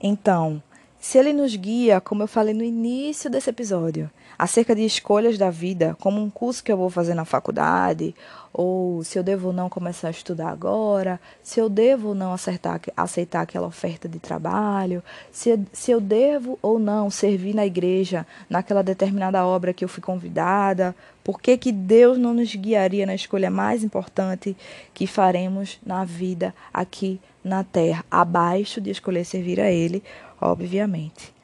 Então, 0.00 0.62
se 1.00 1.18
ele 1.18 1.32
nos 1.32 1.54
guia, 1.56 2.00
como 2.00 2.22
eu 2.22 2.28
falei 2.28 2.54
no 2.54 2.62
início 2.62 3.30
desse 3.30 3.50
episódio, 3.50 4.10
acerca 4.38 4.74
de 4.74 4.84
escolhas 4.84 5.38
da 5.38 5.50
vida, 5.50 5.96
como 6.00 6.22
um 6.22 6.30
curso 6.30 6.62
que 6.62 6.70
eu 6.70 6.76
vou 6.76 6.90
fazer 6.90 7.14
na 7.14 7.24
faculdade, 7.24 8.14
ou 8.52 9.04
se 9.04 9.18
eu 9.18 9.22
devo 9.22 9.48
ou 9.48 9.52
não 9.52 9.68
começar 9.68 10.08
a 10.08 10.10
estudar 10.10 10.48
agora, 10.48 11.20
se 11.42 11.60
eu 11.60 11.68
devo 11.68 12.08
ou 12.08 12.14
não 12.14 12.32
acertar, 12.32 12.80
aceitar 12.96 13.42
aquela 13.42 13.66
oferta 13.66 14.08
de 14.08 14.18
trabalho, 14.18 15.02
se, 15.30 15.60
se 15.72 15.90
eu 15.90 16.00
devo 16.00 16.58
ou 16.62 16.78
não 16.78 17.10
servir 17.10 17.54
na 17.54 17.66
igreja, 17.66 18.26
naquela 18.48 18.82
determinada 18.82 19.44
obra 19.44 19.74
que 19.74 19.84
eu 19.84 19.88
fui 19.88 20.02
convidada, 20.02 20.96
por 21.22 21.40
que, 21.40 21.58
que 21.58 21.70
Deus 21.70 22.16
não 22.16 22.32
nos 22.32 22.54
guiaria 22.54 23.04
na 23.04 23.14
escolha 23.14 23.50
mais 23.50 23.84
importante 23.84 24.56
que 24.94 25.06
faremos 25.06 25.78
na 25.84 26.04
vida 26.04 26.54
aqui 26.72 27.20
na 27.44 27.62
terra, 27.62 28.04
abaixo 28.10 28.80
de 28.80 28.90
escolher 28.90 29.24
servir 29.24 29.60
a 29.60 29.70
Ele, 29.70 30.02
obviamente. 30.40 31.34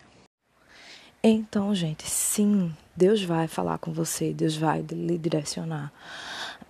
Então, 1.23 1.75
gente, 1.75 2.09
sim, 2.09 2.73
Deus 2.97 3.23
vai 3.23 3.49
falar 3.49 3.79
com 3.79 3.93
você, 3.93 4.33
Deus 4.33 4.57
vai 4.57 4.83
lhe 4.83 5.17
direcionar 5.19 5.93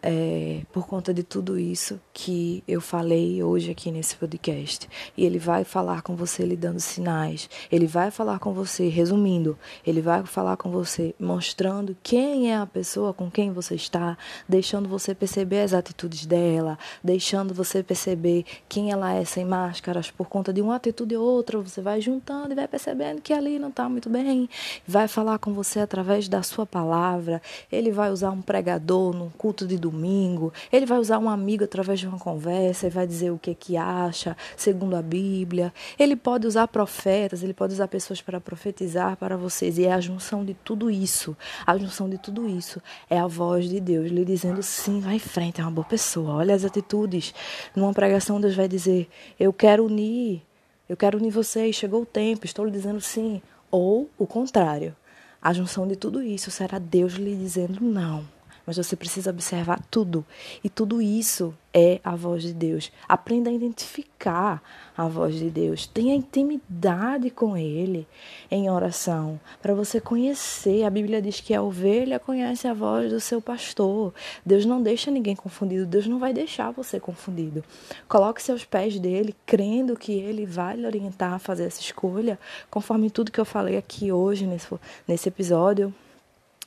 é, 0.02 0.62
por 0.72 0.86
conta 0.86 1.14
de 1.14 1.22
tudo 1.22 1.58
isso 1.58 2.00
que 2.12 2.64
eu 2.66 2.80
falei 2.80 3.42
hoje 3.42 3.70
aqui 3.70 3.92
nesse 3.92 4.16
podcast. 4.16 4.88
E 5.16 5.24
ele 5.24 5.38
vai 5.38 5.62
falar 5.62 6.02
com 6.02 6.16
você 6.16 6.44
lhe 6.44 6.56
dando 6.56 6.80
sinais. 6.80 7.48
Ele 7.70 7.86
vai 7.86 8.10
falar 8.10 8.40
com 8.40 8.52
você, 8.52 8.88
resumindo, 8.88 9.56
ele 9.86 10.00
vai 10.00 10.24
falar 10.24 10.56
com 10.56 10.70
você 10.70 11.14
mostrando 11.20 11.96
quem 12.02 12.50
é 12.50 12.56
a 12.56 12.66
pessoa 12.66 13.14
com 13.14 13.30
quem 13.30 13.52
você 13.52 13.76
está, 13.76 14.18
deixando 14.48 14.88
você 14.88 15.14
perceber 15.14 15.60
as 15.60 15.72
atitudes 15.72 16.26
dela, 16.26 16.76
deixando 17.02 17.54
você 17.54 17.82
perceber 17.82 18.44
quem 18.68 18.90
ela 18.90 19.12
é 19.12 19.24
sem 19.24 19.44
máscaras 19.44 20.10
por 20.10 20.28
conta 20.28 20.52
de 20.52 20.60
uma 20.60 20.76
atitude 20.76 21.16
ou 21.16 21.24
outra. 21.24 21.60
Você 21.60 21.80
vai 21.80 22.00
juntando 22.00 22.52
e 22.52 22.56
vai 22.56 22.66
percebendo 22.66 23.22
que 23.22 23.32
ali 23.32 23.58
não 23.58 23.68
está 23.68 23.88
muito 23.88 24.10
bem. 24.10 24.48
Vai 24.86 25.06
falar 25.06 25.38
com 25.38 25.52
você 25.52 25.78
através 25.78 26.28
da 26.28 26.42
sua 26.42 26.66
palavra. 26.66 27.40
Ele 27.70 27.92
vai 27.92 28.10
usar 28.10 28.32
um 28.32 28.42
pregador 28.42 29.14
num 29.14 29.30
culto 29.30 29.64
de 29.66 29.76
domingo 29.76 29.91
domingo, 29.92 30.52
ele 30.72 30.86
vai 30.86 30.98
usar 30.98 31.18
um 31.18 31.28
amigo 31.28 31.64
através 31.64 32.00
de 32.00 32.08
uma 32.08 32.18
conversa 32.18 32.86
e 32.86 32.90
vai 32.90 33.06
dizer 33.06 33.30
o 33.30 33.38
que 33.38 33.54
que 33.54 33.76
acha, 33.76 34.36
segundo 34.56 34.96
a 34.96 35.02
Bíblia. 35.02 35.72
Ele 35.98 36.16
pode 36.16 36.46
usar 36.46 36.66
profetas, 36.66 37.42
ele 37.42 37.52
pode 37.52 37.74
usar 37.74 37.86
pessoas 37.86 38.20
para 38.22 38.40
profetizar 38.40 39.16
para 39.16 39.36
vocês. 39.36 39.78
E 39.78 39.84
é 39.84 39.92
a 39.92 40.00
junção 40.00 40.44
de 40.44 40.54
tudo 40.54 40.90
isso. 40.90 41.36
A 41.66 41.76
junção 41.76 42.08
de 42.08 42.18
tudo 42.18 42.48
isso 42.48 42.82
é 43.08 43.18
a 43.18 43.26
voz 43.26 43.68
de 43.68 43.78
Deus 43.78 44.10
lhe 44.10 44.24
dizendo 44.24 44.62
sim, 44.62 45.00
vai 45.00 45.16
em 45.16 45.18
frente, 45.18 45.60
é 45.60 45.64
uma 45.64 45.70
boa 45.70 45.86
pessoa. 45.86 46.34
Olha 46.34 46.54
as 46.54 46.64
atitudes. 46.64 47.34
Numa 47.76 47.92
pregação 47.92 48.40
Deus 48.40 48.56
vai 48.56 48.68
dizer: 48.68 49.08
"Eu 49.38 49.52
quero 49.52 49.84
unir, 49.84 50.42
eu 50.88 50.96
quero 50.96 51.18
unir 51.18 51.30
vocês, 51.30 51.76
chegou 51.76 52.02
o 52.02 52.06
tempo, 52.06 52.46
estou 52.46 52.64
lhe 52.64 52.70
dizendo 52.72 53.00
sim". 53.00 53.42
Ou 53.70 54.10
o 54.18 54.26
contrário. 54.26 54.94
A 55.40 55.52
junção 55.52 55.88
de 55.88 55.96
tudo 55.96 56.22
isso 56.22 56.50
será 56.50 56.78
Deus 56.78 57.14
lhe 57.14 57.34
dizendo 57.34 57.82
não 57.82 58.24
mas 58.66 58.76
você 58.76 58.96
precisa 58.96 59.30
observar 59.30 59.80
tudo. 59.90 60.24
E 60.62 60.68
tudo 60.68 61.00
isso 61.02 61.54
é 61.74 62.00
a 62.04 62.14
voz 62.14 62.42
de 62.42 62.52
Deus. 62.52 62.92
Aprenda 63.08 63.50
a 63.50 63.52
identificar 63.52 64.62
a 64.96 65.08
voz 65.08 65.34
de 65.34 65.50
Deus. 65.50 65.86
Tenha 65.86 66.14
intimidade 66.14 67.30
com 67.30 67.56
Ele 67.56 68.06
em 68.50 68.70
oração, 68.70 69.40
para 69.60 69.74
você 69.74 70.00
conhecer. 70.00 70.84
A 70.84 70.90
Bíblia 70.90 71.22
diz 71.22 71.40
que 71.40 71.54
a 71.54 71.62
ovelha 71.62 72.18
conhece 72.18 72.68
a 72.68 72.74
voz 72.74 73.10
do 73.10 73.20
seu 73.20 73.40
pastor. 73.40 74.12
Deus 74.44 74.66
não 74.66 74.82
deixa 74.82 75.10
ninguém 75.10 75.34
confundido. 75.34 75.86
Deus 75.86 76.06
não 76.06 76.18
vai 76.18 76.32
deixar 76.32 76.70
você 76.70 77.00
confundido. 77.00 77.64
Coloque 78.08 78.42
seus 78.42 78.64
pés 78.64 78.98
dele, 78.98 79.34
crendo 79.46 79.96
que 79.96 80.12
Ele 80.12 80.44
vai 80.44 80.76
lhe 80.76 80.86
orientar 80.86 81.32
a 81.32 81.38
fazer 81.38 81.64
essa 81.64 81.80
escolha, 81.80 82.38
conforme 82.70 83.10
tudo 83.10 83.32
que 83.32 83.40
eu 83.40 83.44
falei 83.44 83.76
aqui 83.76 84.12
hoje 84.12 84.46
nesse, 84.46 84.68
nesse 85.08 85.28
episódio. 85.28 85.92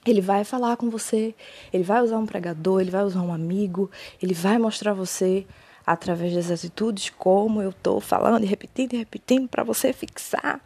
Ele 0.05 0.21
vai 0.21 0.43
falar 0.43 0.77
com 0.77 0.89
você, 0.89 1.33
ele 1.73 1.83
vai 1.83 2.01
usar 2.01 2.17
um 2.17 2.25
pregador, 2.25 2.81
ele 2.81 2.91
vai 2.91 3.03
usar 3.03 3.21
um 3.21 3.33
amigo, 3.33 3.89
ele 4.21 4.33
vai 4.33 4.57
mostrar 4.57 4.93
você 4.93 5.45
através 5.85 6.33
das 6.33 6.51
atitudes, 6.51 7.09
como 7.09 7.61
eu 7.61 7.71
estou 7.71 7.99
falando 7.99 8.43
e 8.43 8.47
repetindo 8.47 8.93
e 8.93 8.97
repetindo 8.97 9.47
para 9.47 9.63
você 9.63 9.91
fixar. 9.91 10.61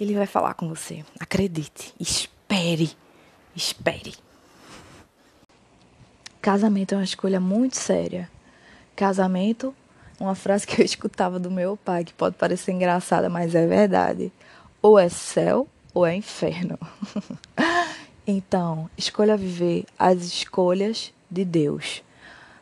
Ele 0.00 0.14
vai 0.14 0.26
falar 0.26 0.54
com 0.54 0.68
você. 0.68 1.04
Acredite, 1.20 1.94
espere, 1.98 2.90
espere. 3.54 4.14
Casamento 6.40 6.94
é 6.94 6.98
uma 6.98 7.04
escolha 7.04 7.38
muito 7.38 7.76
séria. 7.76 8.28
Casamento 8.96 9.72
uma 10.22 10.34
frase 10.34 10.66
que 10.66 10.80
eu 10.80 10.84
escutava 10.86 11.38
do 11.38 11.50
meu 11.50 11.76
pai, 11.76 12.04
que 12.04 12.12
pode 12.12 12.36
parecer 12.36 12.72
engraçada, 12.72 13.28
mas 13.28 13.54
é 13.54 13.66
verdade. 13.66 14.32
Ou 14.80 14.98
é 14.98 15.08
céu 15.08 15.68
ou 15.92 16.06
é 16.06 16.14
inferno. 16.14 16.78
então, 18.26 18.88
escolha 18.96 19.36
viver 19.36 19.84
as 19.98 20.22
escolhas 20.22 21.12
de 21.30 21.44
Deus. 21.44 22.02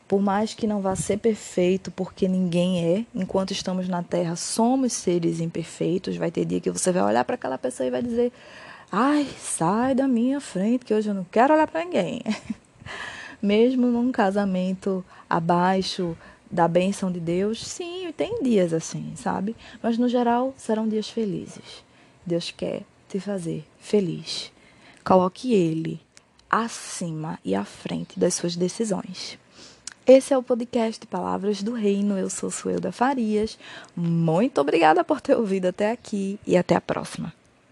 Por 0.09 0.21
mais 0.21 0.55
que 0.55 0.67
não 0.67 0.81
vá 0.81 0.97
ser 0.97 1.19
perfeito, 1.19 1.91
porque 1.91 2.27
ninguém 2.27 2.85
é, 2.85 3.05
enquanto 3.15 3.53
estamos 3.53 3.87
na 3.87 4.03
Terra, 4.03 4.35
somos 4.37 4.93
seres 4.93 5.39
imperfeitos. 5.39 6.17
Vai 6.17 6.31
ter 6.31 6.45
dia 6.45 6.61
que 6.61 6.71
você 6.71 6.91
vai 6.91 7.03
olhar 7.03 7.25
para 7.25 7.35
aquela 7.35 7.59
pessoa 7.59 7.87
e 7.87 7.91
vai 7.91 8.03
dizer: 8.03 8.33
Ai, 8.91 9.27
sai 9.39 9.95
da 9.95 10.09
minha 10.09 10.41
frente, 10.41 10.85
que 10.85 10.95
hoje 10.95 11.09
eu 11.09 11.15
não 11.15 11.25
quero 11.25 11.55
olhar 11.55 11.69
para 11.69 11.85
ninguém. 11.85 12.23
Mesmo 13.41 13.87
num 13.87 14.11
casamento 14.11 15.05
abaixo 15.29 16.17
da 16.51 16.67
bênção 16.67 17.13
de 17.13 17.21
Deus, 17.21 17.65
sim, 17.65 18.13
tem 18.17 18.43
dias 18.43 18.73
assim, 18.73 19.13
sabe? 19.15 19.55
Mas 19.81 19.97
no 19.97 20.09
geral 20.09 20.53
serão 20.57 20.89
dias 20.89 21.09
felizes. 21.09 21.85
Deus 22.27 22.51
quer 22.51 22.83
te 23.09 23.21
fazer 23.21 23.65
feliz. 23.79 24.51
Coloque 25.05 25.53
Ele 25.53 26.01
acima 26.51 27.39
e 27.45 27.55
à 27.55 27.65
frente 27.65 28.19
das 28.19 28.35
suas 28.35 28.57
decisões. 28.57 29.39
Esse 30.07 30.35
é 30.35 30.39
o 30.39 30.43
podcast 30.43 31.07
Palavras 31.07 31.63
do 31.63 31.73
Reino. 31.73 32.19
Eu 32.19 32.29
sou 32.29 32.51
Suelda 32.51 32.91
Farias. 32.91 33.57
Muito 33.95 34.61
obrigada 34.61 35.05
por 35.05 35.21
ter 35.21 35.37
ouvido 35.37 35.67
até 35.67 35.93
aqui 35.93 36.41
e 36.47 36.57
até 36.57 36.75
a 36.75 36.81
próxima. 36.81 37.33